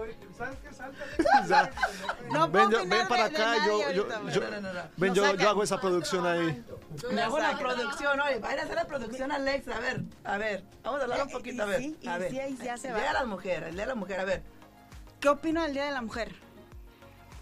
No 2.32 2.48
ven, 2.48 2.50
puedo 2.50 2.70
yo- 2.70 2.78
opinar 2.80 2.98
ven 2.98 3.08
para 3.08 3.24
acá, 3.26 3.54
yo, 3.66 3.92
yo, 3.92 4.08
yo- 4.28 4.40
ven, 4.96 5.14
yo, 5.14 5.48
hago 5.48 5.62
esa 5.62 5.80
producción 5.80 6.26
ahí. 6.26 6.64
Me 7.12 7.22
hago 7.22 7.38
la 7.38 7.56
producción, 7.56 8.18
oye, 8.20 8.40
vayan 8.40 8.58
a 8.58 8.62
hacer 8.64 8.74
la 8.74 8.84
producción 8.86 9.30
Alex, 9.30 9.68
a 9.68 9.78
ver, 9.78 10.02
a 10.24 10.38
ver, 10.38 10.64
vamos 10.82 10.98
a 11.00 11.04
hablar 11.04 11.22
un 11.22 11.28
Eh, 11.28 11.32
poquito, 11.32 11.62
a 11.62 11.66
ver, 11.66 11.82
a 12.08 12.18
ver. 12.18 12.32
ya 12.32 12.76
se 12.76 12.88
el 12.88 12.94
va. 12.94 12.98
día 12.98 13.08
de 13.08 13.14
las 13.14 13.26
mujeres, 13.26 13.68
el 13.68 13.74
día 13.76 13.82
de 13.84 13.88
la 13.88 13.94
mujer, 13.94 14.18
a 14.18 14.24
ver. 14.24 14.42
¿Qué 15.20 15.28
opino 15.28 15.62
del 15.62 15.72
Día 15.72 15.84
de 15.84 15.92
la 15.92 16.02
Mujer? 16.02 16.34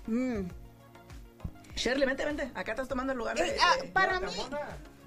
Mm. 0.06 0.42
Shirley, 1.86 2.06
vente, 2.06 2.24
vente, 2.24 2.50
acá 2.54 2.72
estás 2.72 2.88
tomando 2.88 3.12
el 3.12 3.18
lugar 3.18 3.36
de... 3.36 3.48
Eh, 3.48 3.56
ah, 3.60 3.76
de- 3.80 3.88
para 3.88 4.18
mí, 4.20 4.32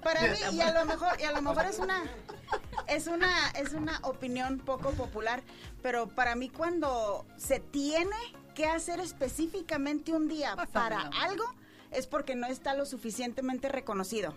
para 0.02 0.22
mí, 0.22 0.38
y 0.52 0.60
a 0.60 0.72
lo 0.72 0.84
mejor, 0.86 1.20
y 1.20 1.24
a 1.24 1.32
lo 1.32 1.42
mejor 1.42 1.66
es 1.66 1.78
una, 1.78 2.02
es 2.86 3.06
una, 3.06 3.50
es 3.50 3.74
una 3.74 3.98
opinión 4.02 4.58
poco 4.58 4.92
popular, 4.92 5.42
pero 5.82 6.08
para 6.08 6.34
mí 6.36 6.48
cuando 6.48 7.26
se 7.36 7.60
tiene 7.60 8.16
que 8.54 8.66
hacer 8.66 8.98
específicamente 9.00 10.12
un 10.12 10.26
día 10.28 10.56
para 10.72 11.10
algo, 11.20 11.44
es 11.90 12.06
porque 12.06 12.34
no 12.34 12.46
está 12.46 12.74
lo 12.74 12.86
suficientemente 12.86 13.68
reconocido. 13.68 14.34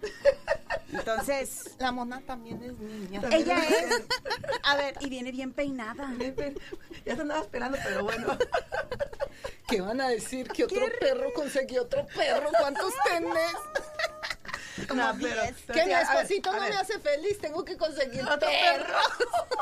Entonces, 0.92 1.74
La 1.78 1.90
mona 1.92 2.20
también 2.20 2.62
es 2.62 2.72
niña. 2.78 3.20
También 3.20 3.42
ella 3.42 3.58
es- 3.58 3.90
es, 3.92 4.02
a 4.62 4.76
ver, 4.76 4.94
y 5.00 5.08
viene 5.08 5.32
bien 5.32 5.52
peinada. 5.52 6.06
Ya 7.04 7.14
te 7.16 7.20
andaba 7.22 7.40
esperando, 7.40 7.78
pero 7.82 8.04
bueno. 8.04 8.38
¿Qué 9.68 9.80
van 9.80 10.00
a 10.00 10.08
decir? 10.08 10.48
Que 10.48 10.64
otro 10.64 10.84
¿Qué? 10.86 10.92
perro 11.00 11.32
consiguió 11.34 11.82
otro 11.82 12.06
perro. 12.14 12.50
¿Cuántos 12.58 12.92
tenés? 13.04 13.52
No, 14.94 15.12
pero 15.20 15.42
Que 15.72 15.84
mi 15.86 15.92
esposito 15.92 16.52
no 16.52 16.60
me 16.60 16.76
hace 16.76 16.98
feliz. 16.98 17.38
Tengo 17.38 17.64
que 17.64 17.76
conseguir 17.76 18.22
Otro 18.22 18.48
perro. 18.48 18.84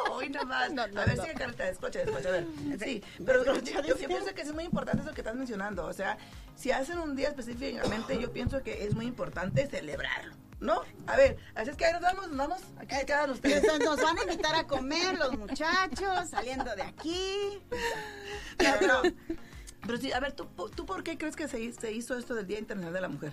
perro. 0.07 0.13
Hoy. 0.15 0.29
No, 0.31 0.45
no, 0.45 0.83
a 0.83 1.05
ver, 1.05 1.17
no. 1.17 1.23
sigue, 1.23 1.35
Carlita, 1.35 1.69
escucha, 1.69 2.03
escucha, 2.03 2.29
a 2.29 2.33
ver. 2.33 2.47
Sí, 2.83 3.03
pero 3.25 3.45
yo, 3.45 3.55
yo- 3.61 3.83
yo 3.83 3.97
pienso 4.09 4.35
que 4.35 4.43
es 4.43 4.53
muy 4.53 4.65
importante 4.65 5.03
eso 5.03 5.13
que 5.15 5.21
estás 5.21 5.35
mencionando. 5.37 5.85
O 5.87 5.93
sea, 5.93 6.17
si 6.57 6.71
hacen 6.73 6.99
un 6.99 7.15
día 7.17 7.29
específicamente, 7.29 8.19
yo 8.21 8.33
pienso 8.33 8.63
que 8.63 8.85
es 8.85 8.95
muy 8.95 9.07
importante 9.07 9.67
celebrarlo. 9.69 10.35
¿No? 10.61 10.83
A 11.07 11.17
ver, 11.17 11.39
así 11.55 11.71
es 11.71 11.77
que 11.77 11.87
ahí 11.87 11.93
nos 11.95 12.03
vamos, 12.03 12.29
nos 12.29 12.37
vamos. 12.37 12.61
Aquí 12.79 12.95
se 12.95 13.07
quedan 13.07 13.31
ustedes. 13.31 13.65
Entonces 13.65 13.87
nos 13.87 14.03
van 14.03 14.19
a 14.19 14.23
invitar 14.23 14.55
a 14.55 14.67
comer 14.67 15.19
los 15.19 15.39
muchachos 15.39 16.29
saliendo 16.31 16.75
de 16.77 16.83
aquí. 16.83 17.63
No, 18.63 18.69
pero, 18.79 19.03
pero 19.87 19.99
sí, 19.99 20.13
a 20.13 20.21
ver, 20.21 20.33
¿tú, 20.33 20.47
¿tú 20.77 20.85
por 20.85 21.03
qué 21.03 21.17
crees 21.17 21.35
que 21.35 21.49
se, 21.49 21.59
hi- 21.61 21.73
se 21.73 21.93
hizo 21.93 22.17
esto 22.19 22.35
del 22.35 22.47
Día 22.47 22.59
Internacional 22.59 22.93
de 22.93 23.01
la 23.01 23.09
Mujer? 23.09 23.33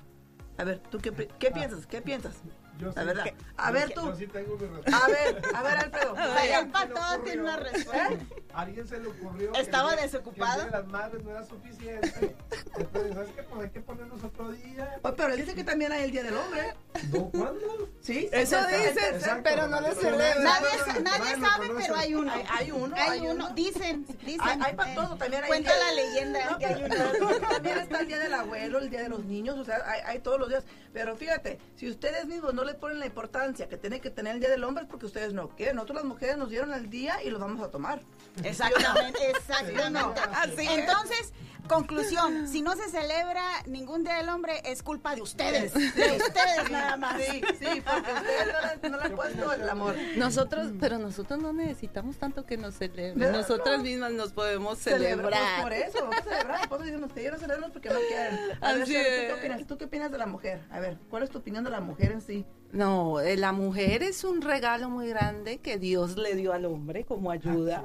A 0.58 0.64
ver, 0.64 0.80
¿tú 0.90 1.00
qué, 1.00 1.12
qué 1.38 1.52
piensas? 1.52 1.86
¿Qué 1.86 2.02
piensas? 2.02 2.36
Yo 2.80 2.88
La 2.88 2.94
sí. 2.94 3.08
verdad. 3.08 3.26
A 3.58 3.72
ver, 3.72 3.94
tú. 3.94 4.06
Yo 4.06 4.16
sí 4.16 4.28
tengo 4.28 4.56
mi 4.58 4.68
respuesta. 4.68 5.06
A 5.06 5.08
ver, 5.08 5.42
a 5.54 5.64
ver, 5.64 5.78
Alfredo. 5.78 6.16
Ay, 6.38 6.50
el 6.52 6.68
para 6.70 6.94
todo 6.94 7.20
tiene 7.24 7.42
una 7.42 7.58
respuesta. 7.58 8.14
¿Eh? 8.14 8.20
a 8.54 8.62
alguien 8.62 8.88
se 8.88 9.00
le 9.00 9.08
ocurrió. 9.08 9.54
Estaba 9.54 9.96
que 9.96 10.02
desocupado. 10.02 10.62
que 10.62 10.66
el 10.66 10.70
día 10.70 10.78
de 10.80 10.84
las 10.84 10.92
madres 10.92 11.24
no 11.24 11.32
era 11.32 11.46
suficiente. 11.46 12.36
Entonces, 12.78 13.14
¿sabes 13.14 13.30
qué? 13.36 13.44
Pues 13.44 13.64
hay 13.64 13.70
que 13.70 13.80
ponernos 13.82 14.24
otro 14.24 14.52
día. 14.52 15.00
Oh, 15.04 15.14
pero 15.14 15.34
él 15.34 15.38
dice 15.38 15.54
que 15.54 15.64
también 15.64 15.92
hay 15.92 16.04
el 16.04 16.12
Día 16.12 16.24
del 16.24 16.36
Hombre. 16.36 16.74
No, 17.14 17.30
¿Cuándo? 17.30 17.90
Sí. 18.02 18.30
Eso 18.32 18.58
dicen, 18.68 19.42
pero 19.44 19.68
no 19.68 19.80
lo 19.82 19.94
celebran. 19.94 20.44
Nadie, 20.44 21.02
nadie 21.04 21.40
sabe, 21.40 21.70
pero 21.76 21.96
hay 21.96 22.16
uno. 22.16 22.32
Hay, 22.32 22.44
hay 22.50 22.72
uno. 22.72 22.96
Hay 22.98 23.20
uno, 23.22 23.50
dicen, 23.52 24.06
dicen. 24.26 24.42
Hay, 24.42 24.60
hay 24.62 24.76
para 24.76 24.92
eh, 24.92 24.96
todo, 24.96 25.16
también 25.18 25.44
hay 25.44 25.50
Cuenta 25.50 25.72
la 25.78 25.92
leyenda 25.92 26.52
No, 26.52 26.58
que 26.58 26.66
hay 26.66 26.84
uno. 26.84 27.48
También 27.50 27.78
está 27.78 28.00
el 28.00 28.08
día 28.08 28.20
del 28.20 28.34
abuelo, 28.34 28.80
el 28.80 28.90
día 28.90 29.02
de 29.02 29.10
los 29.10 29.24
niños, 29.24 29.58
o 29.58 29.64
sea, 29.64 29.84
hay, 29.86 30.02
hay 30.06 30.20
todos 30.20 30.40
los 30.40 30.50
días. 30.50 30.64
Pero 30.94 31.16
fíjate, 31.16 31.60
si 31.76 31.90
ustedes 31.90 32.26
mismos 32.26 32.54
no 32.54 32.64
le 32.68 32.76
ponen 32.76 33.00
la 33.00 33.06
importancia 33.08 33.68
que 33.68 33.78
tiene 33.78 34.00
que 34.02 34.10
tener 34.12 34.36
el 34.36 34.40
día 34.40 34.50
del 34.50 34.64
hombre 34.64 34.84
es 34.84 34.90
porque 34.90 35.08
ustedes 35.08 35.34
no 35.34 35.50
quieren. 35.50 35.76
Nosotros 35.78 35.96
las 35.98 36.06
mujeres 36.06 36.38
nos 36.38 36.50
dieron 36.50 36.72
el 36.74 36.90
día 36.90 37.24
y 37.24 37.30
lo 37.32 37.40
vamos 37.40 37.62
a 37.66 37.72
tomar. 37.72 38.02
Exactamente, 38.44 39.30
exactamente. 39.32 40.22
Así. 40.34 40.68
Entonces, 40.70 41.34
conclusión, 41.68 42.48
si 42.48 42.62
no 42.62 42.76
se 42.76 42.90
celebra 42.90 43.44
ningún 43.66 44.04
Día 44.04 44.16
del 44.18 44.30
Hombre, 44.30 44.62
es 44.66 44.84
culpa 44.84 45.16
de 45.16 45.22
ustedes. 45.22 45.74
De 45.74 46.18
ustedes 46.18 46.72
nada 46.72 46.98
más. 46.98 47.22
Sí, 47.22 47.42
sí, 47.60 47.82
porque 47.82 48.14
ustedes 48.14 48.54
no 48.54 48.62
le, 48.62 48.90
no 48.90 48.98
le 48.98 49.04
han 49.04 49.16
puesto 49.16 49.54
el 49.54 49.70
amor. 49.70 49.96
Nosotros, 50.16 50.72
pero 50.80 50.98
nosotros 50.98 51.40
no 51.42 51.52
necesitamos 51.54 52.18
tanto 52.18 52.46
que 52.46 52.58
nos 52.58 52.76
celebren. 52.76 53.18
No, 53.20 53.32
Nosotras 53.38 53.78
no. 53.80 53.84
mismas 53.84 54.12
nos 54.12 54.32
podemos 54.34 54.78
Celebramos 54.80 55.34
celebrar. 55.34 55.62
por 55.64 55.74
eso, 55.74 55.98
vamos 56.02 56.18
a 56.20 56.24
celebrar. 56.24 56.70
Por 56.70 56.78
eso 56.80 56.86
decimos 56.92 57.12
que 57.14 57.32
no 57.32 57.38
celebramos 57.38 57.72
porque 57.72 57.90
no 57.90 58.00
quieren. 58.08 58.40
A 58.62 58.74
ver, 58.74 58.82
Así 58.84 58.94
¿tú 58.94 59.00
es. 59.00 59.06
qué 59.08 59.34
opinas? 59.34 59.68
¿Tú 59.68 59.78
qué 59.78 59.86
opinas 59.86 60.12
de 60.12 60.18
la 60.18 60.26
mujer? 60.26 60.62
A 60.72 60.80
ver, 60.80 60.98
¿cuál 61.10 61.24
es 61.24 61.30
tu 61.30 61.40
opinión 61.40 61.64
de 61.64 61.70
la 61.72 61.80
mujer 61.82 62.12
en 62.12 62.22
sí? 62.22 62.46
No, 62.74 63.22
eh, 63.22 63.38
la 63.38 63.54
mujer 63.54 64.04
es 64.04 64.24
un 64.24 64.42
regalo 64.42 64.90
muy 64.90 65.08
grande 65.08 65.58
que 65.60 65.78
Dios 65.78 66.18
le 66.18 66.36
dio 66.36 66.52
al 66.54 66.66
hombre 66.66 67.06
como 67.06 67.32
ayuda. 67.32 67.84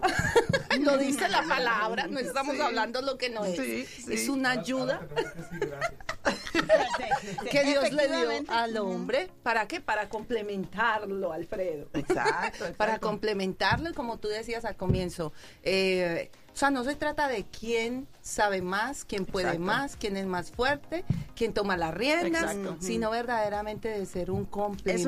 no 0.81 0.97
dice 0.99 1.29
la 1.29 1.43
palabra, 1.43 2.09
no 2.09 2.19
estamos 2.19 2.57
Sí. 2.57 2.61
hablando 2.61 3.01
lo 3.01 3.17
que 3.17 3.31
no 3.31 3.45
es. 3.45 3.57
Sí, 3.57 3.87
sí. 3.87 4.13
Es 4.13 4.29
una 4.29 4.51
Ahora- 4.51 4.61
ayuda 4.63 4.95
ahora 4.97 5.09
tenemos 5.15 5.87
que 7.51 7.65
Dios 7.65 7.93
le 7.93 8.09
dio 8.09 8.29
al 8.49 8.77
hombre. 8.77 9.31
¿Para 9.43 9.67
qué? 9.69 9.81
Para 9.81 10.09
complementarlo, 10.09 11.33
Alfredo. 11.33 11.89
Exacto, 11.95 12.65
Para 12.77 12.99
complementarlo, 12.99 13.91
y 13.91 13.93
como 13.93 14.19
tú 14.19 14.29
decías 14.29 14.65
al 14.65 14.77
comienzo, 14.77 15.33
eh, 15.63 16.31
o 16.53 16.57
sea, 16.57 16.71
no 16.71 16.85
se 16.85 16.95
trata 16.97 17.29
de 17.29 17.45
quién 17.45 18.07
sabe 18.21 18.61
más, 18.63 19.05
quién 19.05 19.25
puede 19.25 19.47
Exacto. 19.49 19.65
más, 19.65 19.97
quién 19.97 20.17
es 20.17 20.27
más 20.27 20.51
fuerte, 20.51 21.05
quién 21.35 21.55
toma 21.55 21.77
las 21.77 21.95
riendas, 21.95 22.43
Exacto. 22.55 22.77
sino 22.81 23.11
verdaderamente 23.11 23.89
de 23.89 24.05
ser 24.07 24.31
un 24.31 24.43
Es 24.43 24.47
un 24.47 24.47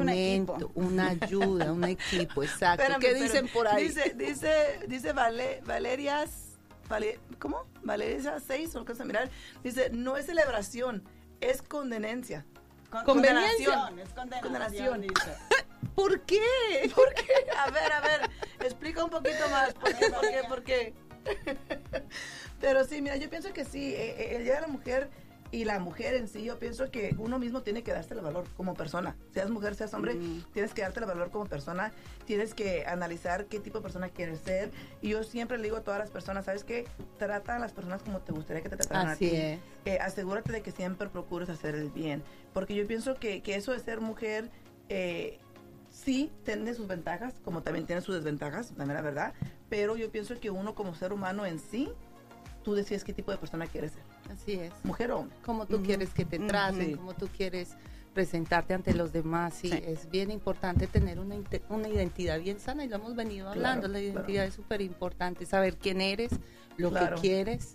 complemento, 0.07 0.71
una 0.75 1.11
ayuda, 1.11 1.73
un 1.73 1.85
equipo, 1.85 2.43
exacto. 2.43 2.83
Espérame, 2.83 3.01
¿Qué 3.01 3.07
espérame. 3.09 3.31
dicen 3.33 3.49
por 3.49 3.69
ahí? 3.69 3.89
Dice, 3.89 4.15
dice, 4.17 4.81
dice 4.89 5.13
Vale, 5.13 5.61
Valerias, 5.67 6.31
Vale- 6.89 7.21
¿cómo? 7.39 7.65
Valeria 7.83 8.39
6, 8.45 8.75
no 8.75 8.85
a 8.99 9.05
mirar. 9.05 9.31
Dice, 9.63 9.91
no 9.91 10.17
es 10.17 10.27
celebración, 10.27 11.03
es 11.41 11.61
condenencia. 11.63 12.45
Con- 12.91 13.05
Conveniencia. 13.05 13.67
condenación, 13.91 13.99
es 13.99 14.09
condenación. 14.15 14.53
Condenación. 14.53 15.01
dice. 15.03 15.35
¿Por 15.95 16.21
qué? 16.23 16.41
¿Por 16.95 17.13
qué? 17.15 17.33
A 17.59 17.71
ver, 17.71 17.93
a 17.93 18.01
ver, 18.01 18.31
explica 18.61 19.05
un 19.05 19.11
poquito 19.11 19.49
más. 19.51 19.73
¿Por 19.75 19.95
qué? 19.95 20.11
¿Por 20.11 20.21
qué? 20.21 20.41
¿Por 20.49 20.63
qué? 20.65 20.95
Pero 22.61 22.85
sí, 22.85 23.03
mira, 23.03 23.17
yo 23.17 23.29
pienso 23.29 23.53
que 23.53 23.65
sí, 23.65 23.95
eh, 23.95 24.17
eh, 24.19 24.37
el 24.37 24.45
Día 24.45 24.57
de 24.57 24.61
la 24.63 24.69
Mujer 24.69 25.11
y 25.51 25.65
la 25.65 25.79
mujer 25.79 26.15
en 26.15 26.27
sí, 26.27 26.43
yo 26.43 26.59
pienso 26.59 26.91
que 26.91 27.15
uno 27.17 27.39
mismo 27.39 27.63
tiene 27.63 27.85
que 27.85 27.93
darse 27.93 28.15
el 28.15 28.21
valor 28.23 28.45
como 28.57 28.75
persona. 28.75 29.15
Seas 29.33 29.51
mujer, 29.51 29.77
seas 29.77 29.95
hombre, 29.95 30.17
tienes 30.53 30.75
que 30.75 30.83
darte 30.83 30.99
el 30.99 31.07
valor 31.07 31.31
como 31.31 31.47
persona, 31.47 31.93
tienes 32.25 32.55
que 32.55 32.85
analizar 32.87 33.45
qué 33.47 33.61
tipo 33.61 33.79
de 33.79 33.83
persona 33.83 34.09
quieres 34.09 34.41
ser. 34.41 34.73
Y 35.01 35.11
yo 35.11 35.23
siempre 35.23 35.59
le 35.59 35.65
digo 35.65 35.77
a 35.77 35.83
todas 35.83 36.01
las 36.01 36.11
personas, 36.11 36.47
¿sabes 36.47 36.65
qué? 36.65 36.89
Trata 37.19 37.55
a 37.55 37.59
las 37.61 37.73
personas 37.73 38.03
como 38.03 38.19
te 38.19 38.33
gustaría 38.33 38.63
que 38.63 38.69
te 38.69 38.77
trataran 38.77 39.07
a 39.09 39.13
Así 39.13 39.31
ti. 39.31 39.37
es. 39.37 39.61
Eh, 39.85 39.99
asegúrate 40.01 40.51
de 40.51 40.63
que 40.63 40.73
siempre 40.73 41.09
procures 41.09 41.49
hacer 41.49 41.77
el 41.77 41.91
bien. 41.91 42.25
Porque 42.53 42.75
yo 42.75 42.85
pienso 42.89 43.15
que, 43.15 43.41
que 43.41 43.55
eso 43.55 43.71
de 43.71 43.79
ser 43.79 44.01
mujer, 44.01 44.51
eh, 44.89 45.39
sí 45.95 46.31
tiene 46.45 46.75
sus 46.75 46.87
ventajas, 46.89 47.35
como 47.45 47.63
también 47.63 47.87
tiene 47.87 48.03
sus 48.03 48.17
desventajas, 48.17 48.69
también 48.75 48.95
la 48.97 49.03
verdad. 49.03 49.33
Pero 49.69 49.97
yo 49.97 50.11
pienso 50.11 50.39
que 50.41 50.51
uno 50.51 50.75
como 50.75 50.95
ser 50.95 51.13
humano 51.13 51.47
en 51.47 51.59
sí, 51.59 51.89
tú 52.65 52.75
decides 52.75 53.05
qué 53.05 53.13
tipo 53.13 53.31
de 53.31 53.39
persona 53.39 53.67
quieres 53.67 53.93
ser, 53.93 54.03
Así 54.33 54.53
es. 54.55 54.73
mujer 54.85 55.13
o 55.13 55.21
hombre. 55.21 55.37
Como 55.45 55.67
tú 55.67 55.83
quieres 55.83 56.11
que 56.13 56.25
te 56.25 56.39
traten, 56.39 56.87
sí. 56.87 56.95
como 56.95 57.15
tú 57.15 57.29
quieres 57.29 57.75
presentarte 58.13 58.75
ante 58.75 58.95
los 58.95 59.13
demás. 59.13 59.55
Sí, 59.55 59.69
Sí. 59.71 59.81
es 59.87 60.09
bien 60.11 60.31
importante 60.31 60.87
tener 60.87 61.19
una, 61.19 61.37
una 61.69 61.89
identidad 61.89 62.39
bien 62.41 62.59
sana 62.61 62.85
y 62.85 62.89
lo 62.89 62.97
hemos 62.97 63.15
venido 63.17 63.47
Claro, 63.53 63.59
hablando. 63.59 63.89
La 63.89 63.99
claro. 64.01 64.15
identidad 64.15 64.45
es 64.47 64.55
súper 64.55 64.81
importante, 64.83 65.47
saber 65.47 65.77
quién 65.77 66.01
eres, 66.01 66.31
lo 66.77 66.91
Claro. 66.91 67.17
que 67.17 67.23
quieres. 67.23 67.75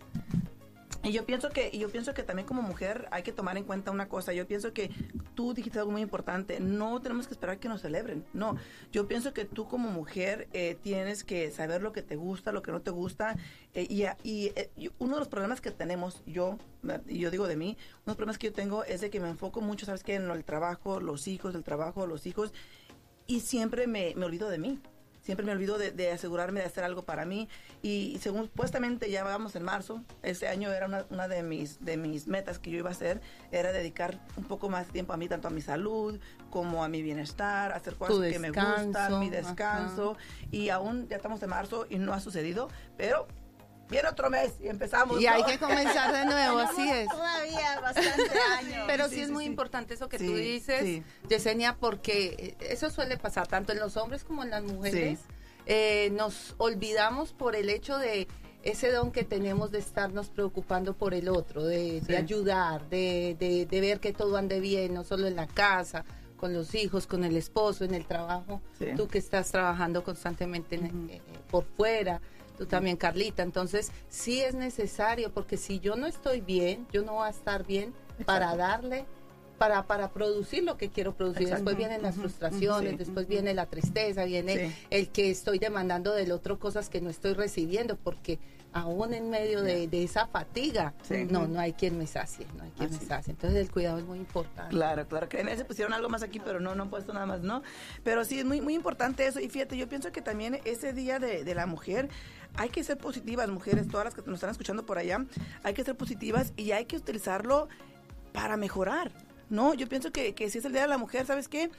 Y 1.01 1.13
yo 1.13 1.25
pienso 1.25 1.49
que, 1.49 1.71
yo 1.77 1.89
pienso 1.89 2.13
que 2.13 2.23
también 2.23 2.45
como 2.45 2.61
mujer 2.61 3.07
hay 3.11 3.23
que 3.23 3.31
tomar 3.31 3.57
en 3.57 3.63
cuenta 3.63 3.89
una 3.89 4.09
cosa. 4.09 4.33
Yo 4.33 4.45
pienso 4.45 4.73
que 4.73 4.91
tú 5.33 5.53
dijiste 5.53 5.79
algo 5.79 5.91
muy 5.91 6.01
importante. 6.01 6.59
No 6.59 6.99
tenemos 6.99 7.25
que 7.25 7.33
esperar 7.33 7.57
que 7.57 7.69
nos 7.69 7.81
celebren. 7.81 8.25
No. 8.33 8.57
Yo 8.91 9.07
pienso 9.07 9.33
que 9.33 9.45
tú 9.45 9.67
como 9.67 9.89
mujer 9.91 10.49
eh, 10.51 10.77
tienes 10.81 11.23
que 11.23 11.51
saber 11.51 11.81
lo 11.81 11.93
que 11.93 12.01
te 12.01 12.17
gusta, 12.17 12.51
lo 12.51 12.61
que 12.61 12.71
no 12.71 12.81
te 12.81 12.91
gusta. 12.91 13.37
eh, 13.73 13.87
y 13.89 13.99
y, 14.23 14.51
eh, 14.55 14.71
uno 14.99 15.15
de 15.15 15.19
los 15.19 15.27
problemas 15.27 15.61
que 15.61 15.71
tenemos, 15.71 16.21
yo, 16.25 16.57
yo 17.07 17.31
digo 17.31 17.47
de 17.47 17.55
mí, 17.55 17.77
uno 17.77 18.01
de 18.05 18.07
los 18.07 18.15
problemas 18.15 18.37
que 18.37 18.47
yo 18.47 18.53
tengo 18.53 18.83
es 18.83 19.01
de 19.01 19.09
que 19.09 19.19
me 19.19 19.29
enfoco 19.29 19.61
mucho, 19.61 19.85
¿sabes 19.85 20.03
qué? 20.03 20.15
En 20.15 20.29
el 20.29 20.43
trabajo, 20.43 20.99
los 20.99 21.27
hijos, 21.27 21.55
el 21.55 21.63
trabajo, 21.63 22.07
los 22.07 22.25
hijos. 22.25 22.53
Y 23.27 23.41
siempre 23.41 23.87
me, 23.87 24.13
me 24.15 24.25
olvido 24.25 24.49
de 24.49 24.57
mí. 24.57 24.79
Siempre 25.21 25.45
me 25.45 25.51
olvido 25.51 25.77
de, 25.77 25.91
de 25.91 26.11
asegurarme 26.11 26.61
de 26.61 26.65
hacer 26.65 26.83
algo 26.83 27.03
para 27.03 27.25
mí. 27.25 27.49
Y, 27.81 28.17
según 28.21 28.45
supuestamente 28.45 29.09
ya 29.09 29.23
vamos 29.23 29.55
en 29.55 29.63
marzo, 29.63 30.03
este 30.23 30.47
año 30.47 30.71
era 30.71 30.85
una, 30.85 31.05
una 31.09 31.27
de, 31.27 31.43
mis, 31.43 31.83
de 31.83 31.97
mis 31.97 32.27
metas 32.27 32.59
que 32.59 32.71
yo 32.71 32.77
iba 32.77 32.89
a 32.89 32.93
hacer, 32.93 33.21
era 33.51 33.71
dedicar 33.71 34.19
un 34.37 34.43
poco 34.45 34.69
más 34.69 34.87
de 34.87 34.93
tiempo 34.93 35.13
a 35.13 35.17
mí, 35.17 35.27
tanto 35.27 35.47
a 35.47 35.51
mi 35.51 35.61
salud 35.61 36.19
como 36.49 36.83
a 36.83 36.89
mi 36.89 37.01
bienestar, 37.01 37.71
hacer 37.71 37.95
cosas 37.95 38.15
Tu 38.15 38.21
que 38.23 38.39
me 38.39 38.49
gustan, 38.51 39.19
mi 39.19 39.29
descanso. 39.29 40.17
Y 40.51 40.69
aún 40.69 41.07
ya 41.07 41.17
estamos 41.17 41.41
en 41.43 41.49
marzo 41.49 41.85
y 41.89 41.97
no 41.97 42.13
ha 42.13 42.19
sucedido, 42.19 42.69
pero 42.97 43.27
viene 43.89 44.07
otro 44.09 44.29
mes 44.29 44.53
y 44.61 44.67
empezamos. 44.67 45.19
Y 45.21 45.27
hay 45.27 45.43
que 45.43 45.57
comenzar 45.57 46.13
de 46.13 46.25
nuevo, 46.25 46.59
así 46.59 46.89
es. 46.89 47.07
Todavía 47.09 47.79
bastante 47.81 48.39
años. 48.59 48.83
Pero 48.87 49.07
Sí, 49.09 49.15
sí, 49.15 49.21
es 49.21 49.27
sí, 49.27 49.33
muy 49.33 49.43
sí. 49.45 49.49
importante 49.49 49.93
eso 49.95 50.07
que 50.09 50.19
Sí, 50.19 50.25
tú 50.27 50.35
dices, 50.35 50.81
sí. 50.81 51.03
Yesenia, 51.29 51.75
porque 51.77 52.55
eh, 52.59 52.65
eso 52.71 52.89
suele 52.89 53.17
pasar 53.17 53.47
tanto 53.47 53.71
en 53.73 53.79
los 53.79 53.97
hombres 53.97 54.23
como 54.23 54.43
en 54.43 54.51
las 54.51 54.63
mujeres. 54.63 55.19
Sí. 55.19 55.25
Eh, 55.65 56.09
nos 56.13 56.55
olvidamos 56.57 57.33
por 57.33 57.55
el 57.55 57.69
hecho 57.69 57.97
de 57.97 58.27
ese 58.63 58.91
don 58.91 59.11
que 59.11 59.23
tenemos 59.23 59.71
de 59.71 59.79
estarnos 59.79 60.29
preocupando 60.29 60.93
por 60.93 61.13
el 61.13 61.29
otro, 61.29 61.63
de, 61.63 62.01
de 62.01 62.17
ayudar, 62.17 62.89
de, 62.89 63.35
de- 63.39 63.65
de 63.65 63.81
ver 63.81 63.99
que 63.99 64.11
todo 64.11 64.35
ande 64.35 64.59
bien, 64.59 64.93
no 64.93 65.03
solo 65.03 65.27
en 65.27 65.35
la 65.35 65.47
casa, 65.47 66.03
con 66.37 66.53
los 66.53 66.73
hijos, 66.75 67.05
con 67.07 67.23
el 67.23 67.37
esposo, 67.37 67.85
en 67.85 67.93
el 67.93 68.05
trabajo. 68.05 68.61
Sí. 68.77 68.87
Tú 68.97 69.07
que 69.07 69.17
estás 69.17 69.51
trabajando 69.51 70.03
constantemente 70.03 70.75
en- 70.75 71.09
eh, 71.09 71.21
por 71.49 71.63
fuera, 71.65 72.19
tú 72.59 72.65
también, 72.67 72.97
Carlita. 72.97 73.41
Entonces, 73.41 73.91
sí 74.09 74.41
es 74.41 74.53
necesario, 74.53 75.31
porque 75.31 75.57
si 75.57 75.79
yo 75.79 75.95
no 75.95 76.05
estoy 76.05 76.41
bien, 76.41 76.85
yo 76.91 77.01
no 77.03 77.13
voy 77.13 77.27
a 77.27 77.29
estar 77.31 77.65
bien 77.65 77.93
para 78.25 78.55
darle, 78.55 79.05
para, 79.57 79.83
para 79.87 80.09
producir 80.11 80.63
lo 80.63 80.77
que 80.77 80.89
quiero 80.89 81.13
producir. 81.15 81.43
Exacto. 81.43 81.63
Después 81.65 81.77
vienen 81.77 82.01
las 82.01 82.15
frustraciones, 82.15 82.91
sí. 82.91 82.97
después 82.97 83.27
viene 83.27 83.53
la 83.53 83.65
tristeza, 83.65 84.25
viene 84.25 84.69
Sí. 84.69 84.75
el 84.89 85.09
que 85.09 85.31
estoy 85.31 85.57
demandando 85.59 86.13
del 86.13 86.31
otro 86.31 86.59
cosas 86.59 86.89
que 86.89 87.01
no 87.01 87.09
estoy 87.09 87.33
recibiendo, 87.33 87.95
porque 87.97 88.39
aún 88.71 89.13
en 89.15 89.29
medio 89.31 89.63
de, 89.63 89.87
de 89.87 90.03
esa 90.03 90.27
fatiga, 90.27 90.93
Sí. 91.01 91.25
no, 91.29 91.47
no 91.47 91.59
hay 91.59 91.73
quien 91.73 91.97
me 91.97 92.05
sacie, 92.07 92.45
no 92.55 92.63
hay 92.63 92.69
quien 92.71 92.89
Así. 92.89 92.99
me 93.01 93.05
sacie. 93.07 93.31
Entonces 93.31 93.59
el 93.59 93.71
cuidado 93.71 93.97
es 93.97 94.05
muy 94.05 94.19
importante. 94.19 94.69
Claro, 94.75 95.07
claro. 95.07 95.27
Que 95.27 95.41
en 95.41 95.47
ese 95.49 95.65
pusieron 95.65 95.91
algo 95.91 96.07
más 96.07 96.21
aquí, 96.23 96.39
pero 96.39 96.59
no, 96.59 96.75
no 96.75 96.83
han 96.83 96.89
puesto 96.89 97.11
nada 97.11 97.25
más, 97.25 97.41
¿no? 97.41 97.61
Pero 98.03 98.23
sí, 98.25 98.39
es 98.39 98.45
muy, 98.45 98.61
muy 98.61 98.75
importante 98.75 99.25
eso. 99.25 99.39
Y 99.39 99.49
fíjate, 99.49 99.75
yo 99.75 99.89
pienso 99.89 100.11
que 100.11 100.21
también 100.21 100.59
ese 100.65 100.93
día 100.93 101.17
de, 101.19 101.43
de 101.43 101.55
la 101.55 101.65
mujer 101.65 102.09
hay 102.55 102.69
que 102.69 102.83
ser 102.83 102.97
positivas, 102.97 103.49
mujeres, 103.49 103.87
todas 103.87 104.05
las 104.05 104.13
que 104.13 104.21
nos 104.21 104.35
están 104.35 104.49
escuchando 104.49 104.85
por 104.85 104.97
allá, 104.97 105.25
hay 105.63 105.73
que 105.73 105.83
ser 105.83 105.95
positivas 105.95 106.53
y 106.57 106.71
hay 106.71 106.85
que 106.85 106.97
utilizarlo 106.97 107.67
para 108.33 108.57
mejorar, 108.57 109.11
¿no? 109.49 109.73
Yo 109.73 109.87
pienso 109.87 110.11
que, 110.11 110.33
que 110.33 110.49
si 110.49 110.59
es 110.59 110.65
el 110.65 110.73
día 110.73 110.81
de 110.81 110.87
la 110.87 110.97
mujer, 110.97 111.25
¿sabes 111.25 111.47
qué? 111.47 111.71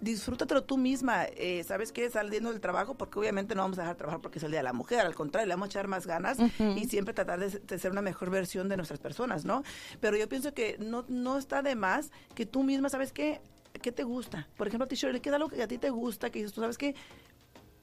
Disfrútatelo 0.00 0.64
tú 0.64 0.76
misma, 0.76 1.24
eh, 1.36 1.64
¿sabes 1.64 1.92
qué? 1.92 2.10
Saliendo 2.10 2.50
del 2.50 2.60
trabajo, 2.60 2.94
porque 2.94 3.18
obviamente 3.18 3.54
no 3.54 3.62
vamos 3.62 3.78
a 3.78 3.82
dejar 3.82 3.96
trabajar 3.96 4.20
porque 4.20 4.38
es 4.38 4.44
el 4.44 4.50
día 4.50 4.60
de 4.60 4.64
la 4.64 4.72
mujer, 4.72 5.00
al 5.00 5.14
contrario, 5.14 5.46
le 5.46 5.54
vamos 5.54 5.66
a 5.66 5.70
echar 5.70 5.88
más 5.88 6.06
ganas 6.06 6.36
y 6.58 6.84
siempre 6.86 7.14
tratar 7.14 7.40
de, 7.40 7.48
de 7.48 7.78
ser 7.78 7.92
una 7.92 8.02
mejor 8.02 8.28
versión 8.30 8.68
de 8.68 8.76
nuestras 8.76 9.00
personas, 9.00 9.44
¿no? 9.44 9.62
Pero 10.00 10.16
yo 10.16 10.28
pienso 10.28 10.52
que 10.52 10.76
no, 10.78 11.04
no 11.08 11.38
está 11.38 11.62
de 11.62 11.74
más 11.74 12.10
que 12.34 12.44
tú 12.44 12.64
misma, 12.64 12.88
¿sabes 12.88 13.12
qué? 13.12 13.40
¿Qué 13.80 13.92
te 13.92 14.02
gusta? 14.02 14.48
Por 14.56 14.68
ejemplo, 14.68 14.84
a 14.84 14.88
ti, 14.88 14.96
Shirley, 14.96 15.20
¿qué 15.20 15.30
es 15.30 15.34
algo 15.34 15.48
que 15.48 15.62
a 15.62 15.68
ti 15.68 15.78
te 15.78 15.90
gusta? 15.90 16.30
Que 16.30 16.38
dices, 16.40 16.52
tú 16.52 16.60
sabes 16.60 16.78
qué? 16.78 16.94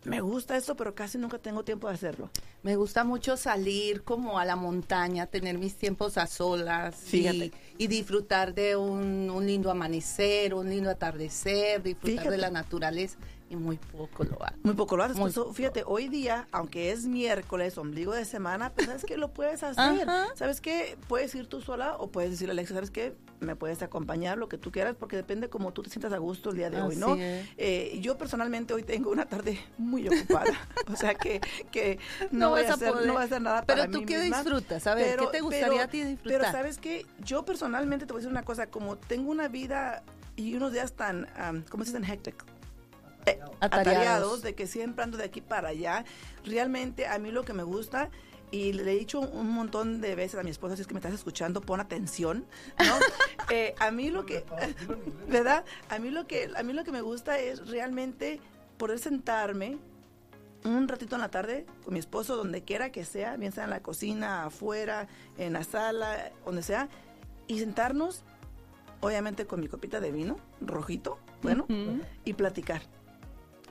Me 0.04 0.20
gusta 0.22 0.58
esto, 0.58 0.76
pero 0.76 0.96
casi 0.96 1.18
nunca 1.18 1.38
tengo 1.38 1.64
tiempo 1.64 1.88
de 1.88 1.94
hacerlo. 1.94 2.30
Me 2.64 2.76
gusta 2.76 3.04
mucho 3.04 3.38
salir 3.38 4.04
como 4.04 4.40
a 4.40 4.46
la 4.46 4.56
montaña, 4.56 5.28
tener 5.28 5.58
mis 5.58 5.76
tiempos 5.76 6.18
a 6.18 6.26
solas 6.28 7.14
y, 7.14 7.52
y 7.78 7.88
disfrutar 7.88 8.54
de 8.56 8.76
un, 8.76 9.30
un 9.30 9.46
lindo 9.46 9.70
amanecer, 9.70 10.54
un 10.54 10.70
lindo 10.70 10.90
atardecer, 10.90 11.84
disfrutar 11.84 12.12
Fíjate. 12.12 12.32
de 12.32 12.38
la 12.38 12.50
naturaleza. 12.50 13.18
Y 13.52 13.56
muy 13.58 13.76
poco 13.78 14.24
lo 14.24 14.42
hago. 14.42 14.56
Muy 14.64 14.76
poco 14.76 14.96
lo 14.96 15.04
haces. 15.04 15.18
Poco. 15.18 15.54
fíjate, 15.54 15.84
hoy 15.86 16.08
día, 16.08 16.48
aunque 16.54 16.92
es 16.92 17.06
miércoles, 17.06 17.78
ombligo 17.78 18.14
de 18.14 18.24
semana, 18.24 18.72
pues 18.74 18.88
sabes 18.88 19.04
que 19.04 19.18
lo 19.18 19.34
puedes 19.34 19.62
hacer. 19.62 20.08
Ajá. 20.08 20.28
¿Sabes 20.36 20.62
qué? 20.62 20.98
Puedes 21.10 21.36
ir 21.36 21.48
tú 21.48 21.60
sola 21.62 21.98
o 21.98 22.10
puedes 22.12 22.32
decirle 22.32 22.52
a 22.52 22.54
Alexa, 22.54 22.76
¿sabes 22.76 22.92
qué? 22.92 23.14
Me 23.42 23.58
puedes 23.58 23.82
acompañar, 23.82 24.38
lo 24.38 24.48
que 24.48 24.58
tú 24.58 24.72
quieras, 24.72 24.96
porque 24.98 25.18
depende 25.18 25.50
como 25.50 25.74
tú 25.74 25.84
te 25.84 25.90
sientas 25.90 26.14
a 26.14 26.18
gusto 26.18 26.52
el 26.52 26.58
día 26.58 26.70
de 26.70 26.82
hoy, 26.82 26.96
¿no? 26.96 27.18
Eh, 27.20 27.98
yo 28.02 28.18
personalmente 28.18 28.74
hoy 28.74 28.84
tengo 28.84 29.12
una 29.12 29.26
tarde 29.26 29.60
muy 29.78 30.08
ocupada, 30.08 30.54
o 30.94 30.96
sea 30.96 31.16
que, 31.16 31.42
que 31.72 32.00
no, 32.32 32.40
No 32.40 32.50
voy 32.52 32.62
vas 32.62 32.72
a 32.72 32.74
hacer, 32.76 32.92
poder. 32.92 33.08
no 33.08 33.14
voy 33.14 33.22
a 33.22 33.26
hacer 33.26 33.42
nada 33.42 33.64
Pero 33.66 33.80
para 33.82 33.92
tú 33.92 34.00
mí 34.00 34.06
qué 34.06 34.18
misma. 34.20 34.44
disfrutas, 34.44 34.88
a 34.88 34.96
ver, 34.96 35.20
¿qué 35.20 35.28
te 35.28 35.42
gustaría 35.42 35.84
a 35.84 35.88
ti 35.88 36.04
disfrutar? 36.04 36.40
Pero 36.40 36.52
sabes 36.52 36.78
que 36.78 37.06
yo 37.20 37.44
personalmente 37.44 38.06
te 38.06 38.14
voy 38.14 38.20
a 38.20 38.22
decir 38.22 38.32
una 38.32 38.44
cosa, 38.44 38.68
como 38.68 38.96
tengo 38.98 39.30
una 39.32 39.48
vida 39.50 40.04
y 40.38 40.56
unos 40.56 40.72
días 40.72 40.94
tan, 40.94 41.28
um, 41.50 41.64
¿cómo 41.70 41.84
se 41.84 41.92
dicen? 41.92 42.10
Hectic. 42.10 42.46
Eh, 43.26 43.40
Atareados. 43.60 43.62
atareados, 43.62 44.42
de 44.42 44.56
que 44.56 44.68
siempre 44.68 45.04
ando 45.04 45.18
de 45.18 45.26
aquí 45.26 45.42
para 45.42 45.70
allá. 45.70 46.06
Realmente 46.44 47.06
a 47.08 47.20
mí 47.20 47.32
lo 47.32 47.44
que 47.44 47.54
me 47.54 47.64
gusta 47.64 48.10
y 48.52 48.74
le 48.74 48.92
he 48.92 49.00
dicho 49.00 49.22
un 49.22 49.50
montón 49.52 50.02
de 50.02 50.14
veces 50.16 50.40
a 50.40 50.44
mi 50.44 50.50
esposa, 50.50 50.76
si 50.76 50.82
es 50.82 50.88
que 50.88 50.94
me 50.94 51.00
estás 51.00 51.14
escuchando, 51.14 51.62
pon 51.62 51.80
atención, 51.80 52.46
¿no? 52.80 52.96
Eh, 53.50 53.76
a 53.80 53.92
mí 53.92 54.10
lo 54.12 54.26
que, 54.26 54.46
¿verdad? 55.28 55.66
A 55.90 56.00
mí 56.00 56.10
lo 56.10 56.26
que, 56.26 56.50
a 56.56 56.64
mí 56.64 56.72
lo 56.72 56.86
que 56.86 56.92
me 56.92 57.02
gusta 57.02 57.38
es 57.38 57.68
realmente 57.68 58.40
poder 58.78 58.98
sentarme 58.98 59.78
un 60.64 60.88
ratito 60.88 61.16
en 61.16 61.22
la 61.22 61.30
tarde 61.30 61.66
con 61.84 61.94
mi 61.94 62.00
esposo, 62.00 62.38
donde 62.38 62.64
quiera 62.64 62.92
que 62.92 63.04
sea, 63.04 63.36
bien 63.36 63.52
sea 63.52 63.66
en 63.66 63.72
la 63.72 63.82
cocina, 63.82 64.46
afuera, 64.46 65.08
en 65.38 65.54
la 65.54 65.64
sala, 65.64 66.32
donde 66.46 66.64
sea, 66.64 66.88
y 67.48 67.60
sentarnos, 67.60 68.24
obviamente 69.02 69.46
con 69.46 69.60
mi 69.60 69.68
copita 69.68 70.00
de 70.00 70.12
vino, 70.12 70.38
rojito, 70.62 71.18
bueno, 71.42 71.66
y 72.24 72.34
platicar. 72.34 72.84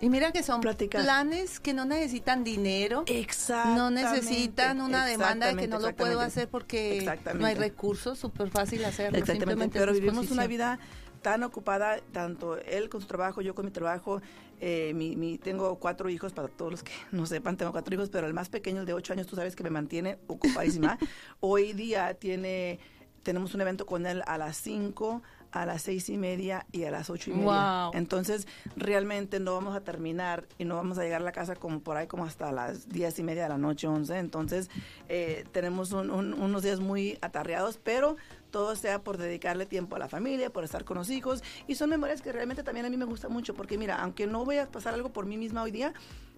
Y 0.01 0.09
mira 0.09 0.33
que 0.33 0.43
son 0.43 0.61
Platicar. 0.61 1.03
planes 1.03 1.61
que 1.61 1.75
no 1.75 1.85
necesitan 1.85 2.43
dinero. 2.45 3.05
Exactamente. 3.07 3.79
No 3.81 3.91
necesitan 3.91 4.81
una 4.81 5.05
demanda 5.05 5.49
de 5.49 5.57
que 5.57 5.69
no 5.69 5.79
lo 5.79 5.95
puedo 5.95 6.21
hacer 6.21 6.49
porque 6.49 7.07
no 7.39 7.47
hay 7.47 7.55
recursos, 7.55 8.19
súper 8.19 8.51
fácil 8.51 8.85
hacerlo. 8.85 9.19
Exactamente, 9.19 9.79
pero 9.79 9.93
vivimos 9.93 10.31
una 10.31 10.47
vida 10.47 10.79
tan 11.23 11.43
ocupada, 11.43 12.01
tanto 12.13 12.57
él 12.57 12.89
con 12.89 13.03
su 13.03 13.07
trabajo, 13.07 13.43
yo 13.43 13.55
con 13.55 13.67
mi 13.67 13.71
trabajo. 13.71 14.23
eh, 14.63 14.93
mi, 14.95 15.17
mi- 15.17 15.37
tengo 15.39 15.79
cuatro 15.79 16.09
hijos, 16.11 16.33
para 16.35 16.49
todos 16.49 16.71
los 16.71 16.83
que 16.83 16.93
no 17.13 17.25
sepan, 17.27 17.57
tengo 17.59 17.73
cuatro 17.73 17.95
hijos, 17.95 18.09
pero 18.11 18.27
el 18.27 18.33
más 18.35 18.49
pequeño, 18.49 18.81
el 18.81 18.87
de 18.87 18.93
ocho 18.95 19.13
años, 19.13 19.27
tú 19.27 19.37
sabes 19.37 19.55
que 19.57 19.63
me 19.63 19.71
mantiene 19.71 20.19
ocupadísima. 20.27 20.99
Hoy 21.41 21.73
día 21.75 22.13
tiene, 22.15 22.79
tenemos 23.23 23.55
un 23.55 23.61
evento 23.63 23.85
con 23.87 24.05
él 24.07 24.23
a 24.27 24.37
las 24.39 24.57
cinco, 24.59 25.23
a 25.53 25.67
las 25.67 25.83
seis 25.83 26.09
y 26.09 26.17
media 26.17 26.67
y 26.73 26.85
a 26.85 26.91
las 26.91 27.11
ocho 27.11 27.31
y 27.31 27.35
media. 27.35 27.83
Wow. 27.91 27.91
Entonces, 27.95 28.47
realmente 28.77 29.41
no 29.41 29.55
vamos 29.55 29.75
a 29.77 29.81
terminar 29.81 30.47
y 30.59 30.65
no 30.65 30.77
vamos 30.77 30.99
a 30.99 31.03
llegar 31.03 31.21
a 31.21 31.25
la 31.25 31.33
casa 31.33 31.57
como 31.57 31.81
por 31.81 31.97
ahí 31.97 32.07
como 32.07 32.25
hasta 32.25 32.53
las 32.53 32.89
diez 32.89 33.19
y 33.19 33.23
media 33.23 33.45
de 33.45 33.49
la 33.49 33.59
noche, 33.59 33.87
once. 33.87 34.17
Entonces, 34.19 34.71
eh, 35.09 35.45
tenemos 35.53 35.93
un- 35.93 36.11
un- 36.11 36.35
unos 36.35 36.63
días 36.63 36.81
muy 36.81 37.19
atarreados, 37.21 37.79
pero 37.83 38.17
todo 38.51 38.75
sea 38.77 39.03
por 39.03 39.17
dedicarle 39.17 39.67
tiempo 39.67 39.97
a 39.97 39.99
la 39.99 40.09
familia, 40.09 40.51
por 40.51 40.65
estar 40.65 40.85
con 40.85 40.97
los 40.99 41.11
hijos. 41.11 41.43
Y 41.69 41.75
son 41.77 41.91
memorias 41.91 42.23
que 42.23 42.33
realmente 42.33 42.63
también 42.63 42.87
a 42.87 42.91
mí 42.91 42.97
me 42.97 43.05
gustan 43.05 43.33
mucho, 43.33 43.55
porque 43.55 43.79
mira, 43.79 44.01
aunque 44.03 44.27
no 44.27 44.45
voy 44.45 44.57
a 44.59 44.67
pasar 44.71 44.95
algo 44.95 45.11
por 45.13 45.27
mí 45.27 45.37
misma 45.37 45.63
hoy 45.63 45.71
día, 45.71 45.93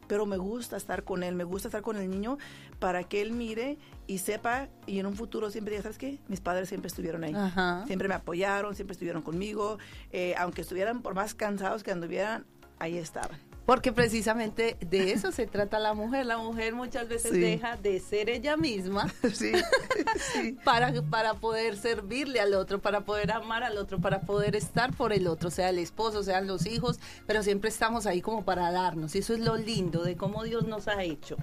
pero 0.06 0.26
me 0.26 0.37
gusta 0.37 0.76
estar 0.76 1.04
con 1.04 1.23
él, 1.23 1.35
me 1.35 1.44
gusta 1.44 1.68
estar 1.68 1.82
con 1.82 1.97
el 1.97 2.11
niño 2.11 2.38
para 2.78 3.04
que 3.04 3.23
él 3.23 3.32
mire 3.32 3.78
y 4.06 4.18
sepa 4.18 4.68
y 4.87 4.99
en 4.99 5.06
un 5.06 5.14
futuro 5.14 5.50
siempre 5.50 5.73
diga, 5.73 5.82
¿sabes 5.82 5.99
qué? 5.99 6.18
Mis 6.28 6.40
padres 6.40 6.68
siempre 6.68 6.88
estuvieron 6.88 7.25
ahí. 7.25 7.35
Ajá. 7.35 7.85
Siempre 7.87 8.09
me 8.09 8.14
apoyaron, 8.14 8.75
siempre 8.75 8.92
estuvieron 8.92 9.23
conmigo, 9.23 9.78
eh, 10.11 10.35
aunque 10.38 10.62
estuvieran 10.62 11.02
por 11.02 11.14
más 11.14 11.35
cansados 11.35 11.82
que 11.82 11.92
anduvieran, 11.92 12.44
ahí 12.78 12.99
estaban. 12.99 13.51
Porque 13.64 13.92
precisamente 13.92 14.76
de 14.81 15.12
eso 15.12 15.31
se 15.31 15.47
trata 15.47 15.78
la 15.78 15.95
mujer. 15.95 16.26
La 16.26 16.37
mujer 16.38 16.75
muchas 16.75 17.09
veces 17.09 17.31
Sí. 17.33 17.38
deja 17.40 17.76
de 17.76 18.00
ser 18.00 18.28
ella 18.28 18.57
misma 18.57 19.12
sí, 19.35 19.52
sí. 20.33 20.57
para, 20.64 20.92
para 21.02 21.35
poder 21.35 21.76
servirle 21.76 22.40
al 22.40 22.54
otro, 22.54 22.81
para 22.81 23.02
poder 23.02 23.31
amar 23.33 23.62
al 23.62 23.78
otro, 23.78 24.00
para 24.00 24.21
poder 24.23 24.57
estar 24.57 24.92
por 24.95 25.12
el 25.12 25.26
otro, 25.28 25.50
sea 25.50 25.69
el 25.71 25.78
esposo, 25.78 26.23
sean 26.25 26.47
los 26.47 26.66
hijos, 26.66 26.99
pero 27.26 27.42
siempre 27.42 27.71
estamos 27.71 28.07
ahí 28.07 28.21
como 28.21 28.45
para 28.45 28.73
darnos. 28.73 29.14
Y 29.14 29.19
eso 29.19 29.33
es 29.33 29.40
lo 29.40 29.57
lindo 29.57 30.02
de 30.02 30.16
cómo 30.16 30.42
Dios 30.42 30.66
nos 30.66 30.88
ha 30.88 31.02
hecho. 31.04 31.37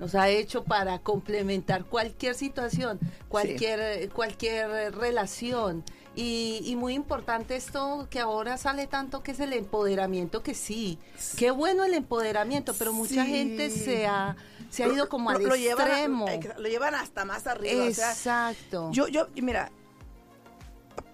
Nos 0.00 0.14
ha 0.14 0.28
hecho 0.30 0.64
para 0.64 0.98
complementar 1.00 1.84
cualquier 1.84 2.34
situación, 2.34 2.98
cualquier, 3.28 4.08
cualquier 4.10 4.94
relación. 4.96 5.84
Y, 6.16 6.62
y 6.64 6.74
muy 6.74 6.94
importante 6.94 7.54
esto 7.54 8.08
que 8.10 8.18
ahora 8.18 8.56
sale 8.56 8.86
tanto, 8.88 9.22
que 9.22 9.30
es 9.30 9.38
el 9.40 9.52
empoderamiento, 9.52 10.42
que 10.42 10.54
sí, 10.54 10.98
qué 11.36 11.50
bueno 11.60 11.84
el 11.84 11.94
empoderamiento, 11.94 12.74
pero 12.78 12.92
mucha 12.92 13.24
Sí. 13.24 13.30
gente 13.30 13.70
se 13.70 14.06
ha, 14.06 14.36
se 14.70 14.82
ha 14.84 14.88
ido 14.88 15.08
como 15.08 15.30
al 15.30 15.42
lo, 15.42 15.50
lo 15.50 15.56
llevan, 15.56 15.86
a- 15.88 15.94
extremo. 15.94 16.26
lo 16.58 16.68
llevan 16.68 16.94
hasta 16.94 17.24
más 17.24 17.46
arriba. 17.46 17.84
o 17.84 17.92
sea, 17.94 18.10
Exacto. 18.12 18.90
Yo, 18.92 19.06
yo, 19.08 19.28
mira, 19.36 19.70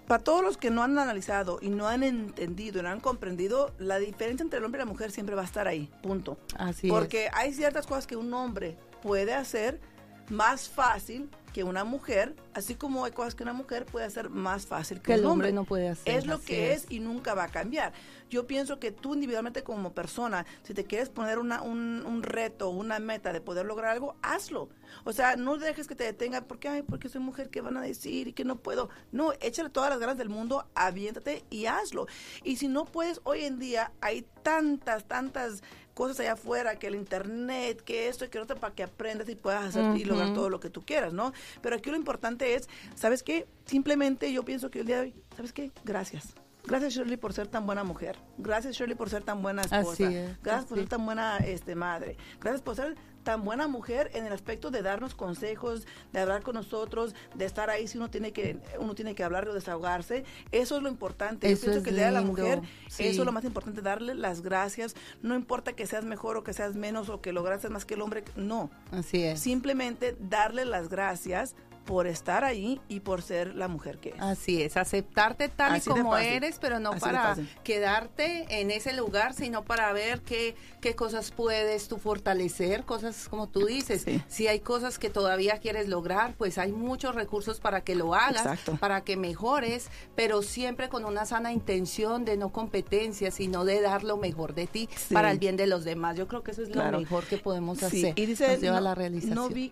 para 0.07 0.23
todos 0.23 0.41
los 0.41 0.57
que 0.57 0.69
no 0.71 0.83
han 0.83 0.97
analizado 0.97 1.59
y 1.61 1.69
no 1.69 1.87
han 1.87 2.01
entendido 2.01 2.79
y 2.79 2.83
no 2.83 2.89
han 2.89 3.01
comprendido, 3.01 3.73
la 3.77 3.99
diferencia 3.99 4.41
entre 4.43 4.59
el 4.59 4.65
hombre 4.65 4.79
y 4.81 4.85
la 4.85 4.89
mujer 4.91 5.11
siempre 5.11 5.35
va 5.35 5.41
a 5.41 5.45
estar 5.45 5.67
ahí, 5.67 5.91
punto. 6.01 6.37
Así 6.57 6.87
Porque 6.89 7.29
hay 7.33 7.53
ciertas 7.53 7.85
cosas 7.85 8.07
que 8.07 8.15
un 8.15 8.33
hombre 8.33 8.77
puede 9.03 9.33
hacer 9.33 9.81
más 10.29 10.69
fácil 10.69 11.29
que 11.57 11.63
una 11.63 11.83
mujer, 11.83 12.35
así 12.53 12.75
como 12.75 13.03
hay 13.03 13.11
cosas 13.13 13.33
que 13.33 13.41
una 13.41 13.51
mujer 13.53 13.87
puede 13.87 14.05
hacer 14.05 14.29
más 14.29 14.67
fácil 14.67 14.97
que, 14.99 15.05
Que 15.05 15.13
el 15.15 15.21
un 15.21 15.31
hombre 15.31 15.47
hombre. 15.47 15.53
no 15.53 15.63
puede 15.63 15.89
hacer, 15.89 16.13
Es 16.15 16.27
lo 16.27 16.39
que 16.39 16.71
es. 16.71 16.83
es. 16.83 16.91
y 16.91 16.99
nunca 16.99 17.33
va 17.33 17.45
a 17.45 17.47
cambiar. 17.47 17.93
Yo 18.29 18.45
pienso 18.45 18.79
que 18.79 18.91
tú 18.91 19.15
individualmente 19.15 19.63
como 19.63 19.91
persona, 19.91 20.45
si 20.61 20.75
te 20.75 20.83
quieres 20.85 21.09
poner 21.09 21.39
una, 21.39 21.63
un, 21.63 22.03
un 22.05 22.21
reto, 22.21 22.69
una 22.69 22.99
meta 22.99 23.33
de 23.33 23.41
poder 23.41 23.65
lograr 23.65 23.89
algo, 23.89 24.15
hazlo. 24.21 24.69
O 25.03 25.13
sea, 25.13 25.35
no 25.35 25.57
dejes 25.57 25.87
que 25.87 25.95
te 25.95 26.03
detenga 26.03 26.41
porque, 26.41 26.67
ay, 26.69 26.83
porque 26.83 27.09
soy 27.09 27.21
mujer, 27.21 27.49
¿qué 27.49 27.61
van 27.61 27.75
a 27.77 27.81
decir? 27.81 28.27
Y 28.27 28.33
que 28.33 28.45
no 28.45 28.57
puedo. 28.57 28.89
No, 29.11 29.33
échale 29.41 29.71
todas 29.71 29.89
las 29.89 29.97
ganas 29.99 30.19
del 30.19 30.29
mundo, 30.29 30.67
aviéntate 30.75 31.43
y 31.49 31.65
hazlo. 31.65 32.05
Y 32.43 32.57
si 32.57 32.67
no 32.67 32.85
puedes, 32.85 33.19
hoy 33.23 33.45
en 33.45 33.57
día 33.57 33.91
hay 33.99 34.27
tantas, 34.43 35.05
tantas 35.05 35.63
cosas 35.97 36.19
allá 36.19 36.33
afuera, 36.33 36.77
que 36.77 36.85
el 36.85 36.93
internet, 36.93 37.81
que 37.81 38.07
esto 38.07 38.23
y 38.23 38.29
que 38.29 38.37
lo 38.37 38.43
otro, 38.43 38.55
para 38.55 38.75
que 38.75 38.83
aprendas 38.83 39.27
y 39.29 39.35
puedas 39.35 39.65
hacer 39.65 39.97
y 39.97 40.05
lograr 40.05 40.31
todo 40.31 40.47
lo 40.47 40.59
que 40.59 40.69
tú 40.69 40.85
quieras, 40.85 41.11
¿no? 41.11 41.33
Pero 41.63 41.75
aquí 41.75 41.89
lo 41.89 41.97
importante 41.97 42.53
es, 42.53 42.69
¿sabes 42.93 43.23
qué? 43.23 43.47
Simplemente 43.65 44.31
yo 44.31 44.45
pienso 44.45 44.69
que 44.69 44.81
el 44.81 44.85
día 44.85 44.97
de 44.97 45.01
hoy, 45.01 45.15
¿sabes 45.35 45.53
qué? 45.53 45.71
Gracias. 45.83 46.35
Gracias 46.67 46.93
Shirley 46.93 47.17
por 47.17 47.33
ser 47.33 47.47
tan 47.47 47.65
buena 47.65 47.83
mujer. 47.83 48.15
Gracias 48.37 48.75
Shirley 48.75 48.95
por 48.95 49.09
ser 49.09 49.23
tan 49.23 49.41
buena 49.41 49.63
esposa. 49.63 50.11
Es, 50.11 50.39
Gracias 50.43 50.65
por 50.65 50.77
ser 50.77 50.87
tan 50.87 51.03
buena 51.03 51.37
este 51.37 51.73
madre. 51.73 52.15
Gracias 52.39 52.61
por 52.61 52.75
ser 52.75 52.95
tan 53.27 53.43
buena 53.43 53.67
mujer 53.67 54.09
en 54.13 54.25
el 54.25 54.31
aspecto 54.31 54.71
de 54.71 54.81
darnos 54.81 55.13
consejos, 55.13 55.85
de 56.13 56.21
hablar 56.21 56.43
con 56.43 56.55
nosotros, 56.55 57.13
de 57.35 57.43
estar 57.43 57.69
ahí 57.69 57.85
si 57.85 57.97
uno 57.97 58.09
tiene 58.09 58.31
que 58.31 58.57
uno 58.79 58.95
tiene 58.95 59.15
que 59.15 59.23
hablar 59.25 59.49
o 59.49 59.53
desahogarse. 59.53 60.23
Eso 60.53 60.77
es 60.77 60.81
lo 60.81 60.87
importante. 60.87 61.51
Eso 61.51 61.65
Yo 61.65 61.71
pienso 61.73 61.79
es 61.79 61.83
que 61.83 61.89
el 61.89 61.95
día 61.97 62.05
de 62.05 62.13
la 62.13 62.21
mujer, 62.21 62.61
sí. 62.87 63.05
eso 63.05 63.23
es 63.23 63.25
lo 63.25 63.33
más 63.33 63.43
importante, 63.43 63.81
darle 63.81 64.15
las 64.15 64.41
gracias. 64.41 64.95
No 65.21 65.35
importa 65.35 65.73
que 65.73 65.85
seas 65.85 66.05
mejor 66.05 66.37
o 66.37 66.45
que 66.45 66.53
seas 66.53 66.75
menos 66.77 67.09
o 67.09 67.19
que 67.19 67.33
lograste 67.33 67.67
más 67.67 67.83
que 67.83 67.95
el 67.95 68.01
hombre, 68.01 68.23
no. 68.37 68.69
Así 68.93 69.21
es. 69.21 69.41
Simplemente 69.41 70.15
darle 70.21 70.63
las 70.63 70.87
gracias 70.87 71.53
por 71.87 72.05
estar 72.05 72.43
ahí 72.43 72.79
y 72.87 72.99
por 72.99 73.23
ser 73.23 73.55
la 73.55 73.67
mujer 73.67 73.97
que 73.97 74.09
es. 74.09 74.15
Así 74.19 74.61
es, 74.61 74.77
aceptarte 74.77 75.47
tal 75.49 75.71
Así 75.73 75.89
y 75.89 75.93
como 75.93 76.15
eres, 76.17 76.59
pero 76.59 76.79
no 76.79 76.91
Así 76.91 76.99
para 76.99 77.35
quedarte 77.63 78.45
en 78.59 78.69
ese 78.69 78.93
lugar, 78.93 79.33
sino 79.33 79.63
para 79.63 79.91
ver 79.93 80.21
qué, 80.21 80.55
qué 80.81 80.95
cosas 80.95 81.31
puedes 81.31 81.87
tú 81.87 81.97
fortalecer, 81.97 82.83
cosas 82.83 83.27
como 83.29 83.47
tú 83.47 83.65
dices. 83.65 84.03
Sí. 84.03 84.21
Si 84.27 84.47
hay 84.47 84.59
cosas 84.59 84.99
que 84.99 85.09
todavía 85.09 85.57
quieres 85.59 85.87
lograr, 85.87 86.35
pues 86.37 86.57
hay 86.57 86.71
muchos 86.71 87.15
recursos 87.15 87.59
para 87.59 87.81
que 87.81 87.95
lo 87.95 88.13
hagas, 88.13 88.41
Exacto. 88.45 88.75
para 88.75 89.01
que 89.01 89.15
mejores, 89.17 89.89
pero 90.15 90.41
siempre 90.41 90.89
con 90.89 91.05
una 91.05 91.25
sana 91.25 91.51
intención 91.53 92.25
de 92.25 92.35
no 92.37 92.49
competencia, 92.51 93.31
sino 93.31 93.63
de 93.63 93.81
dar 93.81 94.03
lo 94.03 94.17
mejor 94.17 94.53
de 94.53 94.67
ti 94.67 94.89
Sí. 94.95 95.13
para 95.13 95.31
el 95.31 95.39
bien 95.39 95.55
de 95.55 95.67
los 95.67 95.85
demás. 95.85 96.17
Yo 96.17 96.27
creo 96.27 96.43
que 96.43 96.51
eso 96.51 96.61
es 96.63 96.69
Claro. 96.69 96.91
lo 96.91 96.99
mejor 96.99 97.23
que 97.23 97.37
podemos 97.37 97.77
Sí, 97.79 97.85
hacer. 97.85 98.13
Y 98.19 98.25
dice, 98.25 98.47
Nos 98.49 98.59
lleva 98.61 98.73
no, 98.73 98.77
a 98.79 98.81
la 98.81 98.95
realización. 98.95 99.35
no 99.35 99.47
vi, 99.49 99.71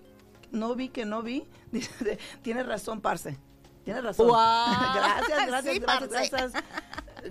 no 0.55 0.75
vi 0.75 0.89
que 0.89 1.05
no 1.05 1.21
vi. 1.21 1.45
Dice, 1.71 2.17
tienes 2.41 2.65
razón, 2.65 3.01
parce. 3.01 3.37
Tienes 3.83 4.03
razón. 4.03 4.27
Gracias, 4.95 5.47
gracias, 5.47 5.73
Sí, 5.75 5.79
gracias, 5.79 6.09
gracias. 6.31 6.63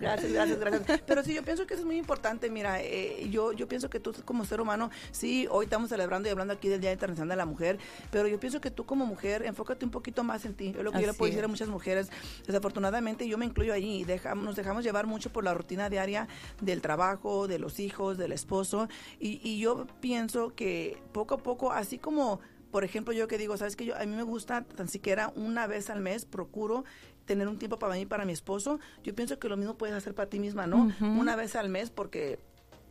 Gracias, 0.00 0.32
gracias, 0.32 0.58
gracias. 0.58 1.02
Pero 1.06 1.22
sí, 1.22 1.34
yo 1.34 1.42
pienso 1.44 1.66
que 1.66 1.74
eso 1.74 1.82
es 1.82 1.86
muy 1.86 1.96
importante. 1.96 2.50
Mira, 2.50 2.80
eh, 2.80 3.28
yo, 3.30 3.52
yo 3.52 3.68
pienso 3.68 3.90
que 3.90 4.00
tú 4.00 4.12
como 4.24 4.44
ser 4.44 4.60
humano, 4.60 4.90
sí, 5.12 5.46
hoy 5.50 5.64
estamos 5.64 5.88
celebrando 5.88 6.28
y 6.28 6.32
hablando 6.32 6.54
aquí 6.54 6.68
del 6.68 6.80
Día 6.80 6.92
Internacional 6.92 7.28
de 7.28 7.36
la 7.36 7.46
Mujer, 7.46 7.78
pero 8.10 8.26
yo 8.28 8.38
pienso 8.40 8.60
que 8.60 8.70
tú 8.70 8.84
como 8.86 9.06
mujer, 9.06 9.44
enfócate 9.44 9.84
un 9.84 9.90
poquito 9.90 10.24
más 10.24 10.44
en 10.44 10.54
ti. 10.54 10.74
Es 10.76 10.82
lo 10.82 10.92
que 10.92 11.00
yo 11.00 11.06
le 11.06 11.14
puedo 11.14 11.30
decir 11.30 11.44
a 11.44 11.48
muchas 11.48 11.68
mujeres. 11.68 12.10
Desafortunadamente, 12.46 13.28
yo 13.28 13.38
me 13.38 13.46
incluyo 13.46 13.72
allí 13.72 14.00
y 14.00 14.04
dejamos, 14.04 14.44
nos 14.44 14.56
dejamos 14.56 14.84
llevar 14.84 15.06
mucho 15.06 15.30
por 15.32 15.44
la 15.44 15.54
rutina 15.54 15.88
diaria 15.88 16.28
del 16.60 16.80
trabajo, 16.80 17.46
de 17.46 17.58
los 17.58 17.78
hijos, 17.78 18.18
del 18.18 18.32
esposo. 18.32 18.88
Y, 19.20 19.40
y 19.48 19.58
yo 19.58 19.86
pienso 20.00 20.54
que 20.54 20.98
poco 21.12 21.34
a 21.34 21.38
poco, 21.38 21.72
así 21.72 21.98
como 21.98 22.40
por 22.74 22.82
ejemplo, 22.82 23.12
yo 23.12 23.28
que 23.28 23.38
digo, 23.38 23.56
sabes 23.56 23.76
que 23.76 23.84
yo 23.84 23.94
a 23.96 24.00
mí 24.00 24.16
me 24.16 24.24
gusta 24.24 24.64
tan 24.64 24.88
siquiera 24.88 25.32
una 25.36 25.68
vez 25.68 25.90
al 25.90 26.00
mes 26.00 26.24
procuro 26.24 26.84
tener 27.24 27.46
un 27.46 27.56
tiempo 27.56 27.78
para 27.78 27.94
mí 27.94 28.00
y 28.00 28.04
para 28.04 28.24
mi 28.24 28.32
esposo. 28.32 28.80
Yo 29.04 29.14
pienso 29.14 29.38
que 29.38 29.48
lo 29.48 29.56
mismo 29.56 29.78
puedes 29.78 29.94
hacer 29.94 30.12
para 30.12 30.28
ti 30.28 30.40
misma, 30.40 30.66
¿no? 30.66 30.92
Una 31.00 31.36
vez 31.36 31.54
al 31.54 31.68
mes 31.68 31.90
porque 31.90 32.40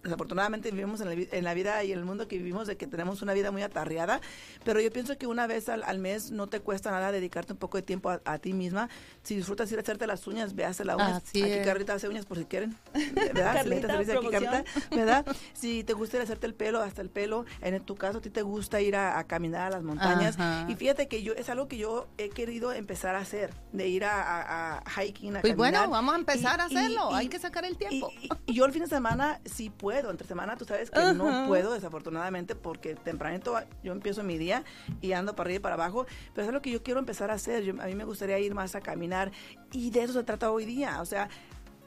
desafortunadamente 0.03 0.71
vivimos 0.71 1.01
en 1.01 1.07
la, 1.07 1.13
en 1.13 1.43
la 1.43 1.53
vida 1.53 1.83
y 1.83 1.91
en 1.91 1.99
el 1.99 2.05
mundo 2.05 2.27
que 2.27 2.37
vivimos 2.37 2.67
de 2.67 2.77
que 2.77 2.87
tenemos 2.87 3.21
una 3.21 3.33
vida 3.33 3.51
muy 3.51 3.61
atarreada, 3.61 4.21
pero 4.63 4.79
yo 4.79 4.91
pienso 4.91 5.17
que 5.17 5.27
una 5.27 5.47
vez 5.47 5.69
al, 5.69 5.83
al 5.83 5.99
mes 5.99 6.31
no 6.31 6.47
te 6.47 6.59
cuesta 6.59 6.91
nada 6.91 7.11
dedicarte 7.11 7.53
un 7.53 7.59
poco 7.59 7.77
de 7.77 7.83
tiempo 7.83 8.09
a, 8.09 8.21
a 8.25 8.37
ti 8.39 8.53
misma. 8.53 8.89
Si 9.23 9.35
disfrutas 9.35 9.71
ir 9.71 9.77
a 9.77 9.81
hacerte 9.81 10.05
las 10.07 10.27
uñas, 10.27 10.55
ve 10.55 10.65
a 10.65 10.69
hacer 10.69 10.85
las 10.85 10.97
uñas. 10.97 11.23
Así 11.23 11.41
aquí 11.41 11.51
es. 11.51 11.65
Carlita 11.65 11.93
hace 11.93 12.07
uñas 12.09 12.25
por 12.25 12.37
si 12.37 12.45
quieren, 12.45 12.75
¿verdad? 13.13 13.51
Si 13.51 13.57
Carlita, 13.69 13.87
servicio 13.87 14.19
aquí. 14.19 14.27
Carlita, 14.29 14.63
¿verdad? 14.91 15.25
Si 15.53 15.83
te 15.83 15.93
gusta 15.93 16.17
ir 16.17 16.21
a 16.21 16.23
hacerte 16.25 16.45
el 16.47 16.53
pelo, 16.53 16.81
hasta 16.81 17.01
el 17.01 17.09
pelo. 17.09 17.45
En 17.61 17.79
tu 17.83 17.95
caso, 17.95 18.17
a 18.17 18.21
ti 18.21 18.29
te 18.29 18.41
gusta 18.41 18.81
ir 18.81 18.95
a, 18.95 19.17
a 19.19 19.23
caminar 19.25 19.67
a 19.67 19.69
las 19.69 19.83
montañas. 19.83 20.35
Ajá. 20.39 20.65
Y 20.69 20.75
fíjate 20.75 21.07
que 21.07 21.23
yo 21.23 21.33
es 21.33 21.49
algo 21.49 21.67
que 21.67 21.77
yo 21.77 22.07
he 22.17 22.29
querido 22.29 22.71
empezar 22.73 23.15
a 23.15 23.19
hacer, 23.19 23.53
de 23.71 23.87
ir 23.87 24.03
a, 24.05 24.21
a- 24.21 24.77
a 24.79 25.03
hiking, 25.03 25.37
a 25.37 25.41
Pues 25.41 25.55
bueno, 25.55 25.79
caminar. 25.79 25.89
vamos 25.89 26.15
a 26.15 26.17
empezar 26.17 26.59
a 26.61 26.67
Y- 26.69 26.73
y- 26.73 26.77
hacerlo. 26.77 27.09
y- 27.11 27.15
Hay 27.15 27.27
que 27.29 27.39
sacar 27.39 27.65
el 27.65 27.77
tiempo. 27.77 28.11
y, 28.21 28.29
y- 28.47 28.53
yo 28.53 28.65
el 28.65 28.71
fin 28.73 28.83
de 28.83 28.89
semana 28.89 29.39
sí 29.45 29.69
puedo, 29.69 29.92
entre 29.95 30.27
semana 30.27 30.56
tú 30.58 30.65
sabes 30.65 30.89
que 30.91 30.99
no 31.13 31.47
puedo 31.47 31.73
desafortunadamente 31.73 32.56
porque 32.56 32.95
tempranito 32.95 33.56
yo 33.84 33.91
empiezo 33.93 34.23
mi 34.23 34.38
día 34.38 34.63
y 35.01 35.12
ando 35.13 35.36
para 35.36 35.47
arriba 35.47 35.58
y 35.58 35.62
para 35.62 35.75
abajo, 35.75 36.06
pero 36.34 36.47
es 36.47 36.53
lo 36.53 36.62
que 36.62 36.71
yo 36.71 36.84
quiero 36.84 36.99
empezar 36.99 37.32
a 37.32 37.36
hacer. 37.36 37.63
Yo- 37.63 37.82
a 37.82 37.86
mí 37.86 37.95
me 37.95 38.06
gustaría 38.06 38.39
ir 38.39 38.53
más 38.56 38.75
a 38.75 38.82
caminar 38.82 39.32
y 39.71 39.89
de 39.91 40.03
eso 40.03 40.13
se 40.13 40.23
trata 40.23 40.51
hoy 40.51 40.65
día, 40.65 41.01
o 41.01 41.06
sea, 41.06 41.29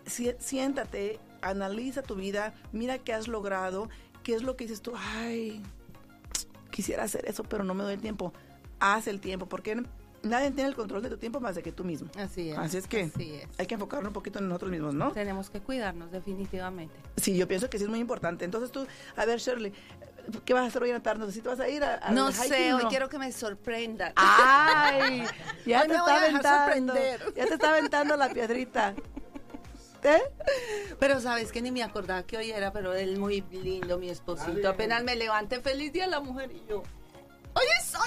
si- 0.07 0.35
siéntate, 0.38 1.19
analiza 1.42 2.03
tu 2.03 2.14
vida, 2.14 2.55
mira 2.73 2.99
qué 2.99 3.12
has 3.12 3.29
logrado, 3.29 3.88
qué 4.23 4.35
es 4.35 4.42
lo 4.42 4.57
que 4.57 4.64
dices 4.64 4.83
tú, 4.83 4.92
ay, 4.97 5.62
quisiera 6.71 7.05
hacer 7.05 7.25
eso, 7.27 7.42
pero 7.45 7.64
no 7.64 7.75
me 7.75 7.83
doy 7.85 7.95
el 7.95 8.01
tiempo. 8.01 8.33
Haz 8.81 9.07
el 9.07 9.21
tiempo, 9.21 9.47
porque 9.47 9.83
nadie 10.27 10.51
tiene 10.51 10.69
el 10.69 10.75
control 10.77 11.03
de 11.03 11.11
tu 11.11 11.17
tiempo 11.17 11.41
más 11.41 11.55
de 11.55 11.62
que 11.62 11.73
tú 11.73 11.85
mismo. 11.85 12.09
Así 12.19 12.51
es. 12.51 12.59
Así 12.59 12.77
es 12.77 12.87
que 12.87 13.03
Así 13.15 13.35
es. 13.35 13.49
hay 13.59 13.67
que 13.67 13.75
enfocarnos 13.75 14.09
un 14.09 14.12
poquito 14.15 14.39
en 14.39 14.49
nosotros 14.49 14.71
mismos, 14.71 14.95
¿no? 14.95 15.12
Tenemos 15.12 15.51
que 15.51 15.61
cuidarnos 15.61 16.11
definitivamente. 16.12 16.95
Sí, 17.17 17.37
yo 17.37 17.47
pienso 17.49 17.69
que 17.71 17.79
sí 17.79 17.85
es 17.85 17.91
muy 17.91 18.01
importante. 18.01 18.45
Entonces 18.45 18.71
tú, 18.71 18.87
a 19.17 19.25
ver, 19.25 19.39
Shirley, 19.39 19.73
¿qué 20.45 20.55
vas 20.55 20.65
a 20.65 20.67
hacer 20.67 20.83
hoy 20.83 20.91
en 20.91 20.97
la 20.97 21.03
tarde? 21.03 21.31
Si 21.33 21.41
te 21.41 21.49
vas 21.49 21.61
a 21.61 21.69
ir 21.69 21.83
a, 21.85 21.97
a- 22.07 22.11
No 22.11 22.33
sé, 22.33 22.75
hoy 22.75 22.83
no? 22.85 22.89
quiero 22.89 23.09
que 23.09 23.19
me 23.19 23.31
sorprendan. 23.33 24.12
¡Ay! 24.17 25.25
Ya 25.67 25.83
Hoy 25.83 25.89
te 25.89 25.95
me 25.95 26.01
voy 26.01 26.11
está 26.12 26.15
a 26.15 26.25
aventando. 26.27 26.93
sorprender. 26.95 27.35
Ya 27.37 27.47
te 27.47 27.55
está 27.55 27.71
aventando 27.71 28.17
la 28.17 28.29
piedrita. 28.29 28.95
¿Eh? 30.05 30.23
Pero 31.01 31.21
sabes 31.21 31.51
que 31.51 31.61
ni 31.61 31.73
me 31.73 31.83
acordaba 31.83 32.23
que 32.23 32.37
hoy 32.37 32.51
era, 32.53 32.73
pero 32.73 32.95
él 32.95 33.19
muy 33.19 33.41
lindo, 33.51 33.99
mi 33.99 34.09
esposito. 34.09 34.69
Apenas 34.69 35.03
me 35.03 35.17
levanté, 35.17 35.61
feliz 35.61 35.93
día 35.93 36.07
la 36.07 36.21
mujer 36.21 36.53
y 36.53 36.62
yo. 36.69 36.85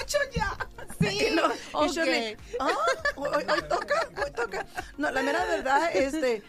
Ocho 0.02 0.18
ya. 0.34 0.56
Sí. 1.00 1.28
Y 1.30 1.34
no, 1.34 1.46
y 1.46 1.56
Ok. 1.72 1.92
Shirley, 1.92 2.36
¿ah? 2.58 2.68
Hoy, 3.16 3.28
hoy- 3.32 3.62
toca, 3.70 4.08
hoy 4.22 4.30
toca. 4.32 4.66
No, 4.98 5.10
la 5.10 5.22
mera 5.22 5.46
verdad, 5.46 5.88
este, 5.94 6.42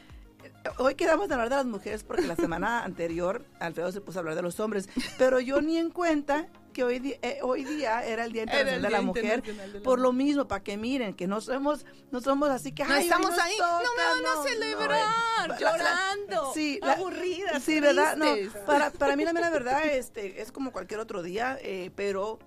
hoy 0.77 0.95
quedamos 0.95 1.29
de 1.29 1.35
hablar 1.35 1.47
de 1.49 1.55
las 1.55 1.65
mujeres 1.65 2.03
porque 2.03 2.23
la 2.23 2.35
semana 2.35 2.83
anterior 2.83 3.45
Alfredo 3.61 3.93
se 3.93 4.01
puso 4.01 4.17
a 4.17 4.21
hablar 4.21 4.35
de 4.35 4.41
los 4.41 4.59
hombres, 4.59 4.89
pero 5.17 5.39
yo 5.39 5.61
ni 5.61 5.77
en 5.77 5.89
cuenta 5.89 6.47
que 6.73 6.83
hoy, 6.83 7.17
eh, 7.21 7.39
hoy 7.43 7.63
día 7.63 8.03
era 8.05 8.25
el 8.25 8.33
Día 8.33 8.43
Era 8.43 8.59
el 8.61 8.67
Internacional 8.67 8.81
de 8.81 8.87
Día 8.89 8.97
la 8.97 9.01
Mujer, 9.01 9.23
Internacional 9.25 9.71
de 9.73 9.79
la 9.79 9.83
por 9.85 9.99
lo 9.99 10.11
mismo, 10.11 10.47
para 10.49 10.63
que 10.63 10.75
miren 10.75 11.13
que 11.13 11.27
no 11.27 11.39
somos, 11.39 11.85
no 12.11 12.19
somos 12.19 12.49
así 12.49 12.73
que, 12.73 12.83
No 12.83 12.93
ay, 12.93 13.03
estamos 13.05 13.31
ahí, 13.39 13.55
toca, 13.57 13.71
no 13.83 13.89
me 13.95 14.03
van 14.21 14.37
a 14.37 14.43
celebrar, 14.49 15.47
no. 15.47 15.47
La- 15.47 15.59
llorando, 15.59 16.53
sí, 16.53 16.77
la- 16.81 16.93
aburridas, 16.93 17.63
Sí, 17.63 17.79
¿verdad? 17.79 18.17
No, 18.17 18.33
tristes. 18.33 18.61
para, 18.63 18.89
para 18.91 19.15
mí 19.15 19.23
la 19.23 19.31
mera 19.31 19.49
verdad 19.49 19.85
este, 19.85 20.41
es 20.41 20.51
como 20.51 20.73
cualquier 20.73 20.99
otro 20.99 21.21
día, 21.23 21.57
eh, 21.61 21.89
pero 21.95 22.39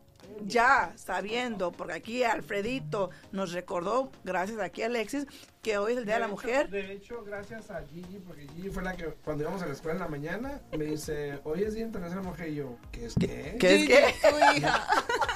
ya 0.47 0.93
sabiendo, 0.97 1.73
porque 1.73 1.95
aquí 1.95 2.25
Alfredito 2.25 3.11
nos 3.33 3.53
recordó, 3.53 4.11
gracias 4.25 4.59
aquí 4.61 4.83
a 4.83 4.87
Alexis, 4.87 5.27
que 5.63 5.79
hoy 5.79 5.93
es 5.93 5.99
el 5.99 6.05
Día 6.05 6.15
de 6.15 6.21
la 6.21 6.27
hecho- 6.27 6.33
Mujer. 6.35 6.69
De 6.71 6.93
hecho, 6.93 7.23
gracias 7.25 7.71
a 7.71 7.83
Gigi, 7.87 8.19
porque 8.19 8.47
Gigi 8.55 8.69
fue 8.71 8.83
la 8.83 8.95
que 8.97 9.07
cuando 9.25 9.45
íbamos 9.45 9.63
a 9.63 9.67
la 9.67 9.73
escuela 9.73 9.95
en 9.95 10.01
la 10.01 10.09
mañana 10.09 10.61
me 10.77 10.85
dice, 10.85 11.39
hoy 11.45 11.63
es 11.63 11.75
Día 11.75 11.85
Internacional 11.85 12.23
de 12.23 12.31
la 12.31 12.37
Mujer 12.37 12.49
y 12.51 12.55
yo, 12.57 12.77
¿qué 12.93 13.07
es 13.07 13.15
qué? 13.19 13.57
¿Qué 13.59 13.75
es 13.75 13.81
Gigi, 13.83 13.89
qué? 13.89 14.15
tu 14.29 14.59
hija. 14.59 14.87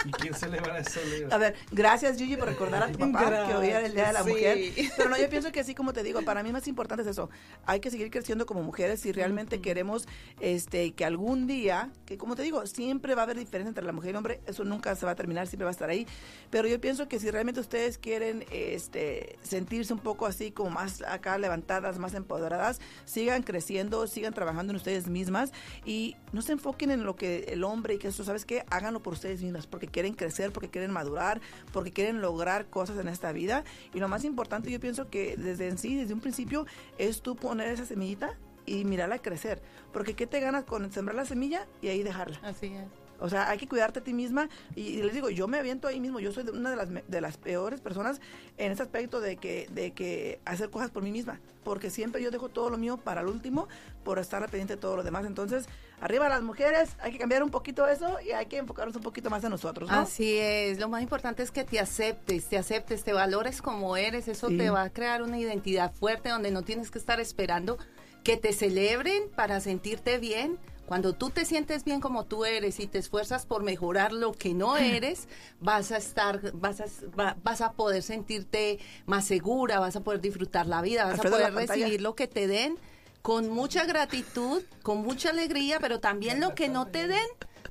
¿Y 0.09 0.13
quién 0.21 0.35
celebra 0.35 0.79
eso? 0.79 1.01
Le 1.09 1.17
digo, 1.17 1.33
A 1.33 1.39
ver, 1.39 1.55
gracias 1.71 2.17
Gigi 2.19 2.37
por 2.37 2.49
recordar 2.49 2.83
a 2.83 2.91
tu 2.93 2.99
papá 2.99 3.47
que 3.47 3.55
hoy 3.55 3.69
era 3.69 3.85
el 3.85 3.95
Día 3.95 4.09
de 4.09 4.13
la 4.13 4.23
Sí. 4.25 4.31
Mujer. 4.31 4.59
Pero 4.97 5.11
no, 5.11 5.19
yo 5.19 5.29
pienso 5.29 5.53
que 5.53 5.61
así 5.61 5.75
como 5.75 5.93
te 5.93 6.03
digo, 6.03 6.23
para 6.23 6.43
mí 6.43 6.53
más 6.53 6.67
importante 6.69 7.03
es 7.03 7.09
eso. 7.09 7.31
Hay 7.67 7.81
que 7.81 7.91
seguir 7.91 8.11
creciendo 8.11 8.47
como 8.47 8.63
mujeres 8.63 9.01
si 9.01 9.13
realmente 9.13 9.61
queremos 9.61 10.07
este 10.41 10.93
que 10.93 11.05
algún 11.05 11.47
día, 11.47 11.91
que 12.07 12.19
como 12.19 12.35
te 12.37 12.43
digo, 12.43 12.67
siempre 12.67 13.15
va 13.15 13.23
a 13.23 13.25
haber 13.25 13.39
diferencia 13.39 13.69
entre 13.69 13.85
la 13.85 13.93
mujer 13.93 14.09
y 14.09 14.11
el 14.11 14.17
hombre, 14.17 14.41
eso 14.47 14.65
nunca 14.65 14.95
se 14.97 15.07
va 15.07 15.13
a 15.13 15.15
terminar, 15.15 15.47
siempre 15.47 15.65
va 15.65 15.71
a 15.71 15.73
estar 15.73 15.91
ahí. 15.91 16.07
Pero 16.51 16.67
yo 16.69 16.81
pienso 16.81 17.09
que 17.09 17.19
si 17.21 17.31
realmente 17.31 17.61
ustedes 17.61 17.99
quieren 17.99 18.45
este 18.51 19.39
sentirse 19.43 19.93
un 19.93 20.01
poco 20.01 20.27
así 20.27 20.51
como 20.51 20.71
más 20.71 21.03
acá 21.03 21.39
levantadas, 21.39 21.99
más 21.99 22.15
empoderadas, 22.15 22.81
sigan 23.05 23.43
creciendo, 23.43 24.07
sigan 24.07 24.33
trabajando 24.35 24.73
en 24.73 24.77
ustedes 24.77 25.09
mismas 25.09 25.53
y 25.85 26.17
no 26.33 26.43
se 26.43 26.53
enfoquen 26.53 26.91
en 26.91 27.05
lo 27.05 27.17
que 27.17 27.45
el 27.49 27.65
hombre 27.65 27.95
y 27.95 27.99
que 27.99 28.09
eso, 28.09 28.25
¿sabes 28.25 28.45
qué? 28.45 28.65
Háganlo 28.71 29.03
por 29.03 29.13
ustedes 29.15 29.43
mismas, 29.43 29.67
porque 29.67 29.87
quieren 29.99 30.15
crecer, 30.15 30.53
porque 30.53 30.71
quieren 30.71 30.93
madurar, 30.93 31.41
porque 31.73 31.91
quieren 31.91 32.21
lograr 32.21 32.67
cosas 32.67 33.01
en 33.01 33.09
esta 33.09 33.33
vida. 33.33 33.65
Y 33.93 33.99
lo 33.99 34.07
más 34.07 34.23
importante, 34.23 34.71
yo 34.71 34.79
pienso 34.79 35.11
que 35.11 35.37
desde 35.37 35.67
en 35.67 35.77
sí, 35.77 35.97
desde 35.97 36.15
un 36.15 36.21
principio, 36.21 36.67
es 36.99 37.21
tú 37.21 37.35
poner 37.35 37.67
esa 37.67 37.85
semillita 37.85 38.39
y 38.65 38.85
mirarla 38.85 39.19
crecer. 39.19 39.61
Porque 39.93 40.15
¿qué 40.15 40.29
te 40.29 40.39
ganas 40.39 40.63
con 40.63 40.93
sembrar 40.93 41.17
la 41.17 41.25
semilla 41.25 41.67
y 41.83 41.89
ahí 41.89 42.05
dejarla? 42.05 42.39
Así 42.45 42.67
es. 42.67 43.08
O 43.21 43.29
sea, 43.29 43.49
hay 43.51 43.59
que 43.59 43.67
cuidarte 43.67 44.01
a 44.01 44.05
ti 44.05 44.13
misma. 44.15 44.49
Y, 44.75 44.83
y 44.83 45.03
les 45.03 45.13
digo, 45.15 45.31
yo 45.31 45.49
me 45.49 45.59
aviento 45.59 45.89
ahí 45.89 46.01
mismo. 46.01 46.21
Yo 46.21 46.33
soy 46.33 46.45
de 46.45 46.53
una 46.53 46.71
de 46.71 46.77
las, 46.77 46.89
de 47.07 47.21
las 47.21 47.37
peores 47.37 47.81
personas 47.81 48.21
en 48.57 48.73
ese 48.73 48.83
aspecto 48.83 49.21
de 49.21 49.37
que, 49.37 49.69
de 49.73 49.93
que 49.93 50.41
hacer 50.45 50.71
cosas 50.71 50.91
por 50.91 51.03
mí 51.03 51.11
misma. 51.11 51.41
Porque 51.65 51.91
siempre 51.91 52.23
yo 52.23 52.31
dejo 52.31 52.49
todo 52.49 52.71
lo 52.71 52.79
mío 52.79 52.97
para 52.97 53.21
el 53.21 53.27
último 53.27 53.69
por 54.05 54.19
estar 54.19 54.43
al 54.43 54.49
pendiente 54.49 54.77
de 54.77 54.81
todo 54.81 54.97
lo 54.97 55.03
demás. 55.03 55.27
Entonces, 55.27 55.67
arriba 56.01 56.29
las 56.29 56.43
mujeres, 56.43 56.91
hay 57.01 57.13
que 57.13 57.19
cambiar 57.19 57.43
un 57.43 57.51
poquito 57.51 57.87
eso 57.89 58.19
y 58.27 58.31
hay 58.31 58.47
que 58.47 58.57
enfocarnos 58.59 58.97
un 58.97 59.03
poquito 59.03 59.29
más 59.29 59.45
en 59.45 59.51
nosotros, 59.51 59.91
¿no? 59.91 59.97
Así 59.99 60.39
es, 60.39 60.79
lo 60.79 60.89
más 60.89 61.03
importante 61.03 61.43
es 61.43 61.51
que 61.51 61.65
te 61.65 61.79
aceptes, 61.81 62.47
te 62.47 62.57
aceptes, 62.57 63.05
te 63.05 63.13
valores 63.13 63.61
como 63.61 63.97
eres, 63.97 64.29
eso 64.29 64.49
Sí. 64.49 64.57
te 64.57 64.71
va 64.71 64.83
a 64.85 64.91
crear 64.91 65.23
una 65.23 65.39
identidad 65.39 65.93
fuerte 65.93 66.31
donde 66.31 66.51
no 66.51 66.63
tienes 66.63 66.91
que 66.91 66.99
estar 66.99 67.21
esperando 67.21 67.77
que 68.25 68.37
te 68.37 68.53
celebren 68.53 69.25
para 69.37 69.61
sentirte 69.61 70.19
bien. 70.19 70.59
Cuando 70.89 71.13
tú 71.13 71.29
te 71.29 71.45
sientes 71.45 71.85
bien 71.85 72.01
como 72.01 72.25
tú 72.25 72.47
eres 72.47 72.81
y 72.81 72.87
te 72.87 72.97
esfuerzas 72.99 73.45
por 73.45 73.63
mejorar 73.63 74.11
lo 74.11 74.33
que 74.33 74.55
no 74.55 74.79
eres, 74.79 75.29
vas 75.61 75.93
a 75.93 75.99
estar, 75.99 76.53
vas 76.55 76.81
a, 76.81 76.87
va- 77.19 77.37
vas 77.45 77.61
a 77.61 77.73
poder 77.73 78.03
sentirte 78.03 78.79
más 79.05 79.27
segura, 79.27 79.81
vas 79.81 79.97
a 79.97 80.01
poder 80.01 80.23
disfrutar 80.23 80.67
la 80.67 80.81
vida, 80.81 81.05
vas 81.05 81.15
Alfredo, 81.21 81.37
a 81.37 81.51
poder 81.51 81.55
recibir 81.69 82.01
lo 82.01 82.15
que 82.15 82.27
te 82.27 82.47
den 82.47 82.79
con 83.21 83.51
mucha 83.51 83.85
gratitud, 83.85 84.63
con 84.83 84.99
mucha 85.03 85.29
alegría, 85.29 85.79
pero 85.79 86.01
también 86.01 86.41
lo 86.41 86.55
que 86.55 86.71
no 86.71 86.87
te 86.87 87.07
den, 87.07 87.27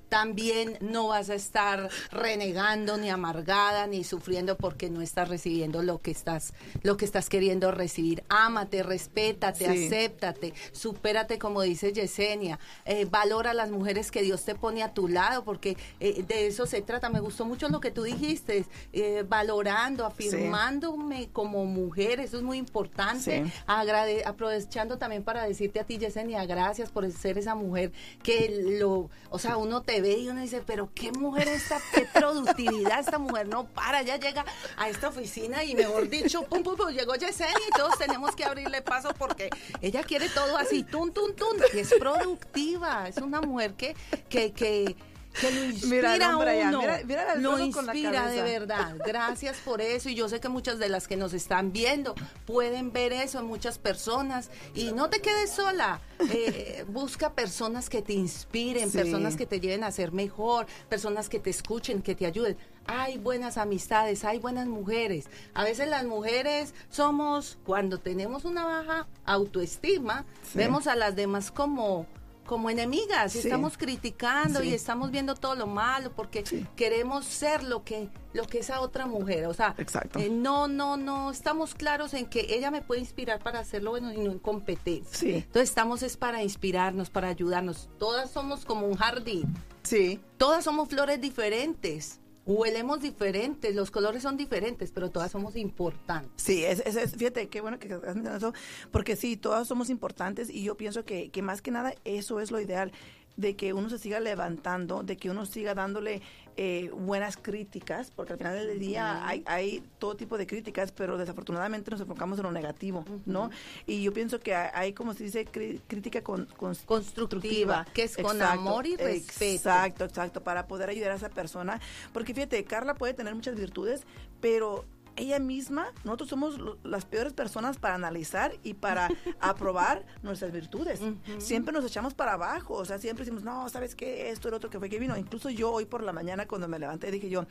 también 0.09 0.77
no 0.81 1.07
vas 1.09 1.29
a 1.29 1.35
estar 1.35 1.89
renegando 2.11 2.97
ni 2.97 3.09
amargada 3.09 3.87
ni 3.87 4.03
sufriendo 4.03 4.57
porque 4.57 4.89
no 4.89 5.01
estás 5.01 5.27
recibiendo 5.29 5.81
lo 5.83 5.99
que 5.99 6.11
estás 6.11 6.53
lo 6.83 6.97
que 6.97 7.05
estás 7.05 7.29
queriendo 7.29 7.71
recibir. 7.71 8.23
Ámate, 8.29 8.83
respétate, 8.83 9.65
Sí. 9.65 9.85
acéptate, 9.87 10.53
supérate 10.71 11.37
como 11.39 11.61
dice 11.61 11.91
Yesenia, 11.93 12.59
eh, 12.85 13.05
valora 13.05 13.51
a 13.51 13.53
las 13.53 13.69
mujeres 13.71 14.11
que 14.11 14.21
Dios 14.21 14.43
te 14.45 14.55
pone 14.55 14.83
a 14.83 14.93
tu 14.93 15.07
lado 15.07 15.43
porque 15.43 15.77
eh, 15.99 16.23
de 16.27 16.47
eso 16.47 16.65
se 16.65 16.81
trata. 16.81 17.09
Me 17.09 17.19
gustó 17.19 17.45
mucho 17.45 17.69
lo 17.69 17.79
que 17.79 17.91
tú 17.91 18.03
dijiste, 18.03 18.65
eh, 18.93 19.23
valorando, 19.27 20.05
afirmándome 20.05 21.29
como 21.33 21.65
mujer, 21.65 22.19
eso 22.19 22.37
es 22.37 22.43
muy 22.43 22.57
importante. 22.57 23.43
Sí. 23.45 23.51
Agrade- 23.67 24.23
aprovechando 24.25 24.97
también 24.97 25.23
para 25.23 25.43
decirte 25.45 25.79
a 25.79 25.83
ti, 25.83 25.97
Yesenia, 25.97 26.45
gracias 26.45 26.89
por 26.89 27.09
ser 27.11 27.37
esa 27.37 27.55
mujer 27.55 27.91
que 28.23 28.77
lo, 28.79 29.09
o 29.29 29.39
sea, 29.39 29.57
uno 29.57 29.81
te 29.81 29.96
ve 30.01 30.17
y 30.17 30.29
uno 30.29 30.41
dice, 30.41 30.61
pero 30.65 30.89
qué 30.93 31.11
mujer 31.11 31.47
esta, 31.47 31.79
qué 31.93 32.07
productividad, 32.13 32.99
esta 32.99 33.19
mujer 33.19 33.47
no 33.47 33.65
para, 33.65 34.01
ya 34.01 34.17
llega 34.17 34.45
a 34.77 34.89
esta 34.89 35.09
oficina 35.09 35.63
y 35.63 35.75
mejor 35.75 36.09
dicho, 36.09 36.43
pum, 36.43 36.63
pum, 36.63 36.75
pum, 36.75 36.89
llegó 36.89 37.15
Yesenia 37.15 37.55
y 37.67 37.77
todos 37.77 37.97
tenemos 37.97 38.35
que 38.35 38.45
abrirle 38.45 38.81
paso 38.81 39.13
porque 39.17 39.49
ella 39.81 40.03
quiere 40.03 40.29
todo 40.29 40.57
así, 40.57 40.83
tun, 40.83 41.11
tun, 41.11 41.35
tun, 41.35 41.57
y 41.73 41.79
es 41.79 41.93
productiva, 41.93 43.07
es 43.07 43.17
una 43.17 43.41
mujer 43.41 43.73
que, 43.73 43.95
que, 44.29 44.51
que, 44.51 44.95
que 45.39 45.51
lo 45.51 45.63
inspira 45.65 46.13
Mira, 46.13 46.31
no, 46.31 46.39
Brian, 46.39 46.69
uno, 46.69 46.79
mira- 46.81 47.01
mira 47.05 47.35
lo 47.35 47.51
Alfredo 47.51 47.71
con 47.71 47.85
la 47.85 47.95
inspira 47.95 48.27
de 48.31 48.41
verdad. 48.41 48.95
Gracias 49.05 49.57
por 49.57 49.81
eso 49.81 50.09
y 50.09 50.15
yo 50.15 50.27
sé 50.29 50.39
que 50.39 50.49
muchas 50.49 50.79
de 50.79 50.89
las 50.89 51.07
que 51.07 51.15
nos 51.17 51.33
están 51.33 51.71
viendo 51.71 52.15
pueden 52.45 52.91
ver 52.91 53.13
eso 53.13 53.39
en 53.39 53.45
muchas 53.45 53.77
personas 53.77 54.49
y 54.73 54.91
no 54.93 55.09
te 55.09 55.21
quedes 55.21 55.51
sola. 55.51 55.99
Eh, 56.31 56.85
busca 56.89 57.33
personas 57.33 57.89
que 57.89 58.01
te 58.01 58.13
inspiren, 58.13 58.89
Sí. 58.89 58.97
personas 58.97 59.35
que 59.35 59.45
te 59.45 59.59
lleven 59.59 59.83
a 59.83 59.91
ser 59.91 60.11
mejor, 60.11 60.65
personas 60.89 61.29
que 61.29 61.39
te 61.39 61.49
escuchen, 61.49 62.01
que 62.01 62.15
te 62.15 62.25
ayuden. 62.25 62.57
Hay 62.89 63.17
buenas 63.17 63.57
amistades, 63.57 64.23
hay 64.23 64.39
buenas 64.39 64.65
mujeres. 64.65 65.25
A 65.53 65.63
veces 65.65 65.89
las 65.89 66.05
mujeres 66.05 66.73
somos, 66.89 67.57
cuando 67.65 67.99
tenemos 67.99 68.45
una 68.45 68.63
baja 68.65 69.07
autoestima, 69.25 70.25
Sí. 70.43 70.57
vemos 70.57 70.87
a 70.87 70.95
las 70.95 71.15
demás 71.15 71.51
como 71.51 72.07
como 72.47 72.71
enemigas, 72.71 73.33
Sí. 73.33 73.39
estamos 73.39 73.77
criticando 73.77 74.61
Sí. 74.61 74.69
y 74.69 74.73
estamos 74.73 75.11
viendo 75.11 75.35
todo 75.35 75.53
lo 75.53 75.67
malo 75.67 76.11
porque 76.15 76.43
Sí. 76.45 76.65
queremos 76.75 77.25
ser 77.25 77.61
lo 77.63 77.83
que 77.83 78.09
lo 78.33 78.45
que 78.45 78.59
esa 78.59 78.81
otra 78.81 79.07
mujer, 79.07 79.47
o 79.47 79.53
sea, 79.53 79.73
Exacto. 79.77 80.19
eh, 80.19 80.29
no 80.29 80.67
no 80.67 80.95
no 80.97 81.29
estamos 81.31 81.73
claros 81.75 82.13
en 82.13 82.25
que 82.27 82.45
ella 82.55 82.71
me 82.71 82.81
puede 82.81 83.01
inspirar 83.01 83.39
para 83.43 83.59
hacerlo 83.59 83.91
bueno 83.91 84.11
y 84.13 84.17
no 84.17 84.31
en 84.31 84.39
competencia. 84.39 85.15
Sí. 85.17 85.31
Entonces 85.35 85.69
estamos 85.69 86.01
es 86.03 86.17
para 86.17 86.41
inspirarnos, 86.43 87.09
para 87.09 87.27
ayudarnos. 87.29 87.89
Todas 87.99 88.31
somos 88.31 88.63
como 88.65 88.87
un 88.87 88.95
jardín. 88.95 89.53
Sí. 89.83 90.19
Todas 90.37 90.63
somos 90.63 90.89
flores 90.89 91.19
diferentes. 91.21 92.19
Huelemos 92.47 93.01
diferentes, 93.01 93.75
los 93.75 93.91
colores 93.91 94.23
son 94.23 94.37
diferentes, 94.37 94.91
pero 94.91 95.11
todas 95.11 95.29
somos 95.31 95.57
importantes. 95.57 96.31
Sí, 96.37 96.63
es, 96.63 96.79
es- 96.85 97.11
fíjate, 97.17 97.49
qué 97.49 97.59
bueno 97.59 97.77
que 97.77 97.89
estás 97.89 98.15
eso, 98.37 98.53
porque 98.89 99.17
sí, 99.17 99.35
todas 99.35 99.67
somos 99.67 99.89
importantes 99.89 100.49
y 100.49 100.63
yo 100.63 100.75
pienso 100.77 101.03
que 101.29 101.41
más 101.41 101.61
que 101.61 101.71
nada 101.71 101.93
eso 102.05 102.39
es 102.39 102.49
lo 102.49 102.61
ideal, 102.61 102.93
de 103.37 103.55
que 103.55 103.71
uno 103.73 103.89
se 103.89 103.97
siga 103.99 104.19
levantando, 104.19 105.03
de 105.03 105.15
que 105.15 105.29
uno 105.29 105.45
siga 105.45 105.73
dándole 105.75 106.21
eh, 106.57 106.89
buenas 106.91 107.37
críticas, 107.37 108.09
porque 108.09 108.33
al 108.33 108.39
final 108.39 108.55
del 108.55 108.79
día 108.79 109.25
hay, 109.27 109.43
hay 109.45 109.83
todo 109.99 110.15
tipo 110.17 110.39
de 110.39 110.47
críticas, 110.47 110.91
pero 110.91 111.17
desafortunadamente 111.19 111.91
nos 111.91 112.01
enfocamos 112.01 112.39
en 112.39 112.43
lo 112.45 112.51
negativo, 112.51 113.05
¿no? 113.27 113.51
Y 113.85 114.01
yo 114.01 114.11
pienso 114.11 114.39
que 114.39 114.55
hay, 114.55 114.93
como 114.93 115.13
se 115.13 115.23
dice, 115.23 115.45
crítica 115.45 116.23
con, 116.23 116.45
con- 116.57 116.73
Constructiva, 116.87 117.85
que 117.93 118.03
es 118.03 118.17
con 118.17 118.41
amor 118.41 118.87
y 118.87 118.95
respeto. 118.95 119.53
Exacto, 119.55 120.05
exacto, 120.05 120.41
para 120.43 120.65
poder 120.67 120.89
ayudar 120.89 121.11
a 121.11 121.15
esa 121.15 121.29
persona. 121.29 121.79
Porque 122.11 122.33
fíjate, 122.33 122.63
Carla 122.63 122.95
puede 122.95 123.13
tener 123.13 123.35
muchas 123.35 123.55
virtudes, 123.55 124.01
pero 124.41 124.83
ella 125.17 125.39
misma, 125.39 125.91
nosotros 126.03 126.29
somos 126.29 126.59
las 126.83 127.05
peores 127.05 127.33
personas 127.33 127.77
para 127.77 127.95
analizar 127.95 128.53
y 128.63 128.75
para 128.75 129.09
aprobar 129.39 130.05
nuestras 130.23 130.51
virtudes. 130.51 131.01
Siempre 131.39 131.73
nos 131.73 131.85
echamos 131.85 132.13
para 132.13 132.33
abajo, 132.33 132.75
o 132.75 132.85
sea, 132.85 132.99
siempre 132.99 133.25
decimos, 133.25 133.43
no, 133.43 133.67
¿sabes 133.69 133.95
qué? 133.95 134.29
Esto, 134.29 134.47
el 134.47 134.53
otro 134.53 134.69
que 134.69 134.79
fue 134.79 134.89
que 134.89 134.99
vino. 134.99 135.17
Incluso 135.17 135.49
yo 135.49 135.71
hoy 135.71 135.85
por 135.85 136.03
la 136.03 136.13
mañana 136.13 136.47
cuando 136.47 136.67
me 136.67 136.79
levanté 136.79 137.11
dije 137.11 137.29
yo, 137.29 137.45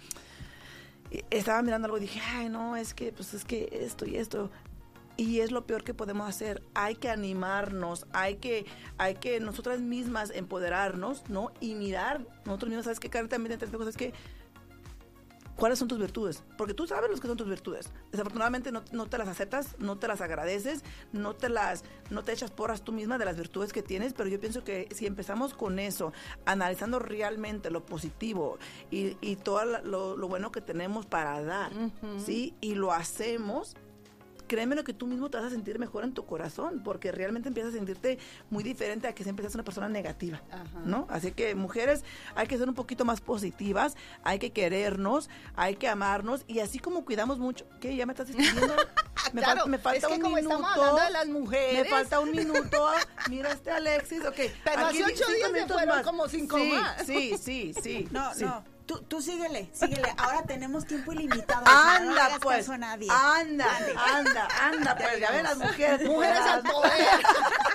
eh, 1.11 1.25
estaba 1.31 1.61
mirando 1.63 1.87
algo 1.87 1.99
y 1.99 2.03
dije, 2.03 2.21
ay, 2.21 2.49
no, 2.49 2.77
es 2.77 2.95
que, 2.95 3.13
pues 3.13 3.35
es 3.35 3.45
que 3.45 3.69
esto 3.73 4.07
y 4.07 4.17
esto. 4.17 4.51
Y 5.19 5.41
es 5.41 5.51
lo 5.51 5.67
peor 5.67 5.83
que 5.83 5.95
podemos 5.95 6.29
hacer. 6.29 6.63
Hay 6.75 6.95
que 6.95 7.09
animarnos, 7.09 8.07
hay 8.13 8.37
que, 8.37 8.67
hay 8.99 9.15
que 9.15 9.41
nosotras 9.41 9.81
mismas 9.81 10.31
empoderarnos, 10.31 11.29
¿no? 11.31 11.53
Y 11.59 11.75
mirar 11.75 12.27
nosotros 12.45 12.69
mismos, 12.69 12.85
¿sabes 12.85 13.01
qué, 13.01 13.09
Karen? 13.09 13.29
También 13.29 13.59
te 13.59 13.67
cosas 13.67 13.97
que 13.97 14.13
¿Cuáles 15.57 15.79
son 15.79 15.89
tus 15.89 15.99
virtudes? 15.99 16.43
Porque 16.59 16.75
tú 16.75 16.87
sabes 16.87 17.11
los 17.11 17.21
que 17.21 17.29
son 17.29 17.37
tus 17.37 17.49
virtudes. 17.49 17.91
Desafortunadamente 18.11 18.71
no, 18.73 18.83
no 18.93 19.07
te 19.07 19.19
las 19.19 19.29
aceptas, 19.29 19.77
no 19.79 19.99
te 19.99 20.07
las 20.07 20.21
agradeces, 20.21 20.83
no 21.13 21.35
te 21.35 21.49
las, 21.49 21.85
no 22.11 22.23
te 22.23 22.33
echas 22.33 22.51
porras 22.51 22.83
tú 22.83 22.93
misma 22.93 23.19
de 23.19 23.25
las 23.25 23.37
virtudes 23.37 23.73
que 23.73 23.83
tienes, 23.83 24.13
pero 24.13 24.29
yo 24.29 24.39
pienso 24.39 24.65
que 24.65 24.89
si 24.95 25.07
empezamos 25.07 25.55
con 25.55 25.79
eso, 25.79 26.13
analizando 26.45 26.99
realmente 26.99 27.71
lo 27.71 27.85
positivo 27.87 28.59
y, 28.91 29.17
y 29.21 29.37
todo 29.37 29.65
lo 29.65 30.29
bueno 30.29 30.53
que 30.53 30.61
tenemos 30.61 31.07
para 31.07 31.43
dar, 31.43 31.73
¿sí? 32.25 32.55
Y 32.61 32.75
lo 32.75 32.93
hacemos, 32.93 33.77
créeme 34.47 34.75
lo 34.77 34.85
que 34.85 34.93
tú 34.93 35.07
mismo 35.07 35.31
te 35.31 35.37
vas 35.39 35.47
a 35.47 35.51
sentir 35.51 35.79
mejor 35.79 36.05
en 36.05 36.13
tu 36.13 36.25
corazón, 36.27 36.83
porque 36.85 37.13
realmente 37.13 37.49
empiezas 37.49 37.73
a 37.75 37.77
sentirte 37.77 38.19
muy 38.51 38.63
diferente 38.65 39.09
a 39.09 39.15
que 39.15 39.23
siempre 39.25 39.43
seas 39.45 39.55
una 39.55 39.65
persona 39.65 39.89
negativa, 39.89 40.43
Ajá. 40.51 40.81
¿no? 40.85 41.07
Así 41.11 41.33
que 41.33 41.55
mujeres, 41.55 42.05
hay 42.35 42.47
que 42.47 42.57
ser 42.59 42.69
un 42.69 42.75
poquito 42.75 43.05
más 43.05 43.21
positivas, 43.21 43.97
hay 44.23 44.39
que 44.39 44.51
querernos, 44.53 45.29
hay 45.57 45.77
que 45.77 45.89
amarnos 45.89 46.45
y 46.47 46.61
así 46.61 46.79
como 46.79 47.05
cuidamos 47.05 47.39
mucho, 47.39 47.67
¿qué? 47.81 47.95
¿Ya 47.97 48.07
me 48.07 48.13
estás 48.13 48.29
despidiendo? 48.29 48.75
Me, 49.33 49.43
Claro, 49.43 49.63
fal- 49.65 49.69
me 49.69 49.79
falta 49.79 49.99
es 49.99 50.07
que 50.07 50.13
un 50.15 50.21
como 50.21 50.37
minuto. 50.37 50.55
estamos 50.55 50.77
hablando 50.77 51.03
de 51.03 51.11
las 51.11 51.27
mujeres. 51.27 51.83
Me 51.83 51.89
falta 51.91 52.21
un 52.21 52.31
minuto. 52.31 52.89
Mira 53.29 53.51
este 53.51 53.73
Alexis, 53.73 54.21
ok. 54.25 54.37
Pero 54.63 54.87
hace 54.87 55.05
ocho 55.05 55.27
días 55.27 55.51
me 55.51 55.67
fueron 55.67 55.89
más. 55.89 56.03
como 56.07 56.29
cinco 56.29 56.57
sí, 56.59 56.71
más. 56.71 57.03
Sí, 57.05 57.35
sí, 57.37 57.75
sí. 57.83 58.07
No, 58.13 58.33
sí. 58.35 58.45
no. 58.45 58.63
Tú, 58.87 59.01
tú 59.01 59.21
síguele, 59.21 59.69
síguele. 59.73 60.09
Ahora 60.17 60.43
tenemos 60.45 60.87
tiempo 60.87 61.13
ilimitado. 61.13 61.65
no 61.67 61.71
Anda, 61.73 62.39
pues. 62.41 62.59
caso 62.59 62.73
a 62.73 62.79
nadie. 62.79 63.09
Anda, 63.11 63.67
anda, 64.15 64.49
anda, 64.63 64.97
pues. 64.97 65.19
Ya 65.21 65.31
ven 65.33 65.43
las 65.43 65.59
mujeres. 65.59 66.03
Mujeres 66.09 66.39
al 66.41 66.59
empoderadas. 66.61 66.73
poder. 66.73 67.27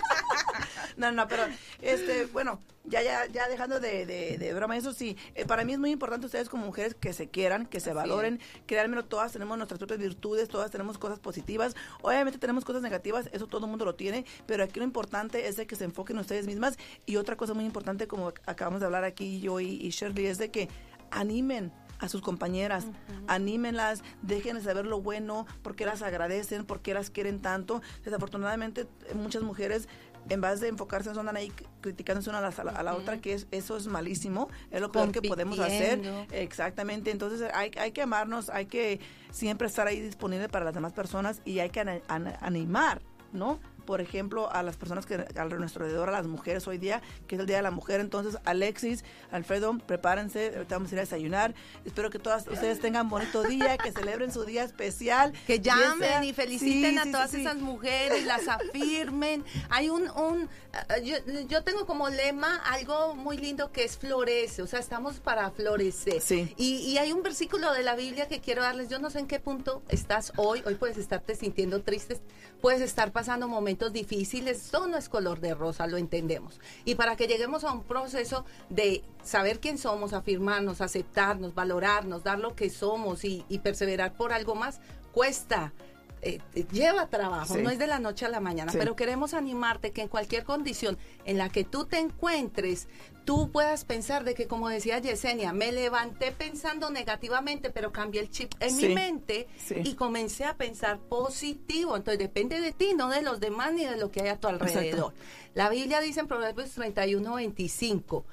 No, 0.98 1.12
no, 1.12 1.28
pero, 1.28 1.44
este, 1.82 2.26
bueno, 2.28 2.60
ya, 2.84 3.02
ya, 3.02 3.26
ya 3.26 3.48
dejando 3.48 3.80
de, 3.80 4.06
de, 4.06 4.38
de 4.38 4.54
broma, 4.54 4.78
eso 4.78 4.94
sí, 4.94 5.18
eh, 5.34 5.46
para 5.46 5.64
mí 5.64 5.74
es 5.74 5.80
muy 5.80 5.90
importante 5.90 6.26
ustedes 6.28 6.48
como 6.50 6.66
mujeres 6.66 6.94
que 6.94 7.14
se 7.14 7.28
quieran, 7.28 7.66
que 7.66 7.80
se 7.80 7.90
Así 7.90 7.98
valoren, 7.98 8.40
créanmelo, 8.68 9.06
todas 9.06 9.32
tenemos 9.32 9.58
nuestras 9.58 9.80
propias 9.80 10.00
virtudes, 10.00 10.48
todas 10.50 10.70
tenemos 10.70 10.98
cosas 11.00 11.18
positivas, 11.20 11.76
obviamente 12.02 12.38
tenemos 12.38 12.66
cosas 12.66 12.84
negativas, 12.84 13.30
eso 13.32 13.48
todo 13.48 13.66
el 13.66 13.70
mundo 13.72 13.86
lo 13.86 13.96
tiene, 13.96 14.26
pero 14.46 14.64
aquí 14.64 14.80
lo 14.80 14.86
importante 14.86 15.48
es 15.48 15.56
de 15.56 15.66
que 15.66 15.76
se 15.76 15.86
enfoquen 15.86 16.20
ustedes 16.20 16.46
mismas 16.46 16.78
y 17.08 17.16
otra 17.16 17.36
cosa 17.36 17.54
muy 17.56 17.66
importante, 17.66 18.08
como 18.08 18.32
ac- 18.32 18.42
acabamos 18.46 18.82
de 18.82 18.86
hablar 18.86 19.04
aquí 19.04 19.40
yo 19.40 19.60
y, 19.60 19.70
y 19.82 19.90
Shirley, 19.90 20.28
es 20.28 20.38
de 20.38 20.52
que 20.52 20.70
animen 21.12 21.72
a 22.00 22.10
sus 22.10 22.22
compañeras, 22.22 22.88
anímenlas, 23.28 24.04
déjenles 24.24 24.64
saber 24.64 24.86
lo 24.88 25.02
bueno, 25.02 25.46
porque 25.62 25.86
las 25.86 26.02
agradecen, 26.02 26.66
porque 26.66 26.94
las 26.96 27.12
quieren 27.12 27.42
tanto. 27.42 27.82
Desafortunadamente, 28.04 28.88
eh, 29.08 29.14
muchas 29.14 29.44
mujeres, 29.44 29.88
en 30.30 30.42
vez 30.42 30.60
de 30.62 30.68
enfocarse, 30.68 31.12
andan 31.12 31.36
ahí 31.38 31.52
criticándose 31.82 32.30
una 32.32 32.40
a 32.40 32.42
la, 32.42 32.72
a 32.72 32.84
la- 32.84 32.96
otra, 32.96 33.20
que 33.22 33.34
es, 33.34 33.48
eso 33.52 33.78
es 33.78 33.86
malísimo, 33.86 34.50
es 34.72 34.82
lo 34.82 34.92
peor 34.92 35.12
que 35.12 35.22
podemos 35.30 35.58
hacer. 35.76 36.00
Exactamente, 36.32 37.12
entonces 37.12 37.48
hay, 37.54 37.70
hay 37.80 37.92
que 37.92 38.02
amarnos, 38.02 38.50
hay 38.50 38.66
que 38.66 39.00
siempre 39.30 39.68
estar 39.68 39.86
ahí 39.86 40.00
disponible 40.00 40.50
para 40.50 40.66
las 40.66 40.74
demás 40.74 40.94
personas 40.94 41.42
y 41.46 41.60
hay 41.60 41.70
que 41.70 42.02
animar, 42.40 43.02
¿no? 43.32 43.60
Por 43.92 44.00
ejemplo, 44.00 44.50
a 44.50 44.64
las 44.64 44.78
personas 44.78 45.06
que 45.06 45.16
a 45.16 45.44
nuestro 45.46 45.84
alrededor, 45.84 46.08
a 46.08 46.14
las 46.14 46.26
mujeres 46.26 46.66
hoy 46.66 46.78
día, 46.78 47.02
que 47.28 47.36
es 47.36 47.42
el 47.42 47.46
Día 47.46 47.58
de 47.58 47.62
la 47.62 47.72
Mujer. 47.72 48.00
Entonces, 48.00 48.38
Alexis, 48.46 49.04
Alfredo, 49.32 49.78
prepárense, 49.86 50.54
ahorita 50.56 50.76
vamos 50.78 50.92
a 50.92 50.96
ir 50.96 51.00
a 51.00 51.02
desayunar. 51.02 51.54
Espero 51.84 52.10
que 52.10 52.18
todas 52.18 52.48
ustedes 52.48 52.80
tengan 52.80 53.10
bonito 53.10 53.44
día, 53.44 53.78
que 53.78 53.92
celebren 53.92 54.32
su 54.32 54.46
día 54.46 54.64
especial. 54.64 55.34
Que 55.46 55.60
llamen 55.60 56.00
sea- 56.08 56.24
y 56.24 56.32
feliciten 56.32 56.92
Sí, 56.94 56.98
a 57.00 57.04
sí, 57.04 57.12
todas 57.12 57.32
sí, 57.32 57.42
esas 57.42 57.58
mujeres, 57.58 58.26
las 58.26 58.48
afirmen. 58.48 59.44
Hay 59.70 59.90
un, 59.90 60.04
un 60.12 60.48
ah, 60.72 60.98
yo, 61.00 61.16
yo 61.50 61.62
tengo 61.66 61.86
como 61.86 62.08
lema 62.08 62.56
algo 62.72 63.14
muy 63.14 63.36
lindo 63.36 63.74
que 63.74 63.84
es 63.84 63.98
florece, 63.98 64.62
o 64.62 64.68
sea, 64.68 64.80
estamos 64.80 65.20
para 65.20 65.52
florecer. 65.52 66.22
Sí. 66.22 66.54
Y, 66.56 66.76
y 66.78 66.98
hay 66.98 67.12
un 67.12 67.24
versículo 67.24 67.74
de 67.74 67.84
la 67.84 67.96
Biblia 67.98 68.30
que 68.30 68.40
quiero 68.40 68.62
darles, 68.62 68.88
yo 68.88 69.00
no 69.00 69.10
sé 69.10 69.20
en 69.20 69.28
qué 69.28 69.42
punto 69.42 69.84
estás 69.90 70.32
hoy, 70.38 70.64
hoy 70.66 70.76
puedes 70.76 70.98
estarte 70.98 71.36
sintiendo 71.36 71.82
tristes, 71.84 72.22
puedes 72.62 72.80
estar 72.80 73.12
pasando 73.12 73.50
momentos 73.50 73.81
difíciles, 73.90 74.70
todo 74.72 74.88
no 74.88 74.98
es 74.98 75.10
color 75.10 75.40
de 75.40 75.54
rosa, 75.54 75.88
lo 75.88 75.98
entendemos. 75.98 76.60
Y 76.86 76.96
para 76.96 77.16
que 77.16 77.28
lleguemos 77.28 77.64
a 77.64 77.72
un 77.72 77.84
proceso 77.84 78.46
de 78.70 79.04
saber 79.24 79.60
quién 79.60 79.78
somos, 79.78 80.14
afirmarnos, 80.14 80.82
aceptarnos, 80.82 81.56
valorarnos, 81.56 82.24
dar 82.24 82.40
lo 82.40 82.56
que 82.56 82.70
somos 82.70 83.24
y 83.24 83.60
perseverar 83.64 84.14
por 84.14 84.34
algo 84.34 84.56
más, 84.56 84.80
cuesta. 85.12 85.74
Eh, 86.22 86.40
eh, 86.54 86.66
lleva 86.72 87.08
trabajo, 87.08 87.56
Sí. 87.56 87.62
no 87.62 87.70
es 87.70 87.80
de 87.80 87.88
la 87.88 88.00
noche 88.00 88.26
a 88.26 88.30
la 88.30 88.40
mañana, 88.40 88.72
Sí. 88.72 88.78
pero 88.78 88.96
queremos 88.96 89.34
animarte 89.34 89.92
que 89.92 90.02
en 90.02 90.08
cualquier 90.08 90.44
condición 90.44 90.98
en 91.26 91.38
la 91.38 91.50
que 91.50 91.64
tú 91.64 91.86
te 91.86 91.98
encuentres, 92.00 92.88
tú 93.26 93.52
puedas 93.52 93.86
pensar 93.86 94.24
de 94.24 94.34
que, 94.34 94.48
como 94.48 94.70
decía 94.70 95.00
Yesenia, 95.00 95.54
me 95.54 95.72
levanté 95.72 96.32
pensando 96.32 96.90
negativamente, 96.90 97.70
pero 97.70 97.92
cambié 97.92 98.22
el 98.22 98.30
chip 98.30 98.54
en 98.60 98.76
Sí. 98.76 98.88
mi 98.90 98.96
mente 98.96 99.48
y 99.84 99.94
comencé 99.96 100.46
a 100.46 100.56
pensar 100.58 101.00
positivo. 101.00 101.96
Entonces 101.96 102.20
depende 102.20 102.60
de 102.60 102.72
ti, 102.72 102.94
no 102.96 103.10
de 103.10 103.22
los 103.22 103.40
demás 103.40 103.74
ni 103.74 103.86
de 103.86 103.98
lo 103.98 104.12
que 104.12 104.22
hay 104.22 104.30
a 104.30 104.40
tu 104.40 104.48
alrededor. 104.48 105.14
La 105.54 105.70
Biblia 105.70 106.00
dice 106.02 106.20
en 106.22 106.28
Proverbios 106.28 106.72
31, 106.72 107.36
25 107.36 108.26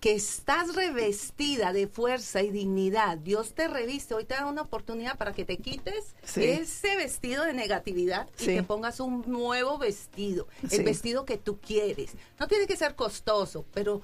que 0.00 0.14
estás 0.14 0.74
revestida 0.74 1.72
de 1.72 1.86
fuerza 1.88 2.42
y 2.42 2.50
dignidad. 2.50 3.18
Dios 3.18 3.54
te 3.54 3.66
reviste. 3.66 4.14
Hoy 4.14 4.24
te 4.24 4.34
da 4.34 4.46
una 4.46 4.62
oportunidad 4.62 5.16
para 5.16 5.32
que 5.32 5.44
te 5.44 5.56
quites 5.56 6.14
Sí. 6.22 6.44
ese 6.44 6.96
vestido 6.96 7.44
de 7.44 7.54
negatividad 7.54 8.28
y 8.38 8.44
Sí. 8.44 8.46
te 8.56 8.62
pongas 8.62 9.00
un 9.00 9.24
nuevo 9.26 9.78
vestido. 9.78 10.46
Sí. 10.68 10.76
El 10.76 10.84
vestido 10.84 11.24
que 11.24 11.38
tú 11.38 11.58
quieres. 11.60 12.12
No 12.38 12.46
tiene 12.46 12.66
que 12.66 12.76
ser 12.76 12.94
costoso, 12.94 13.64
pero 13.72 14.02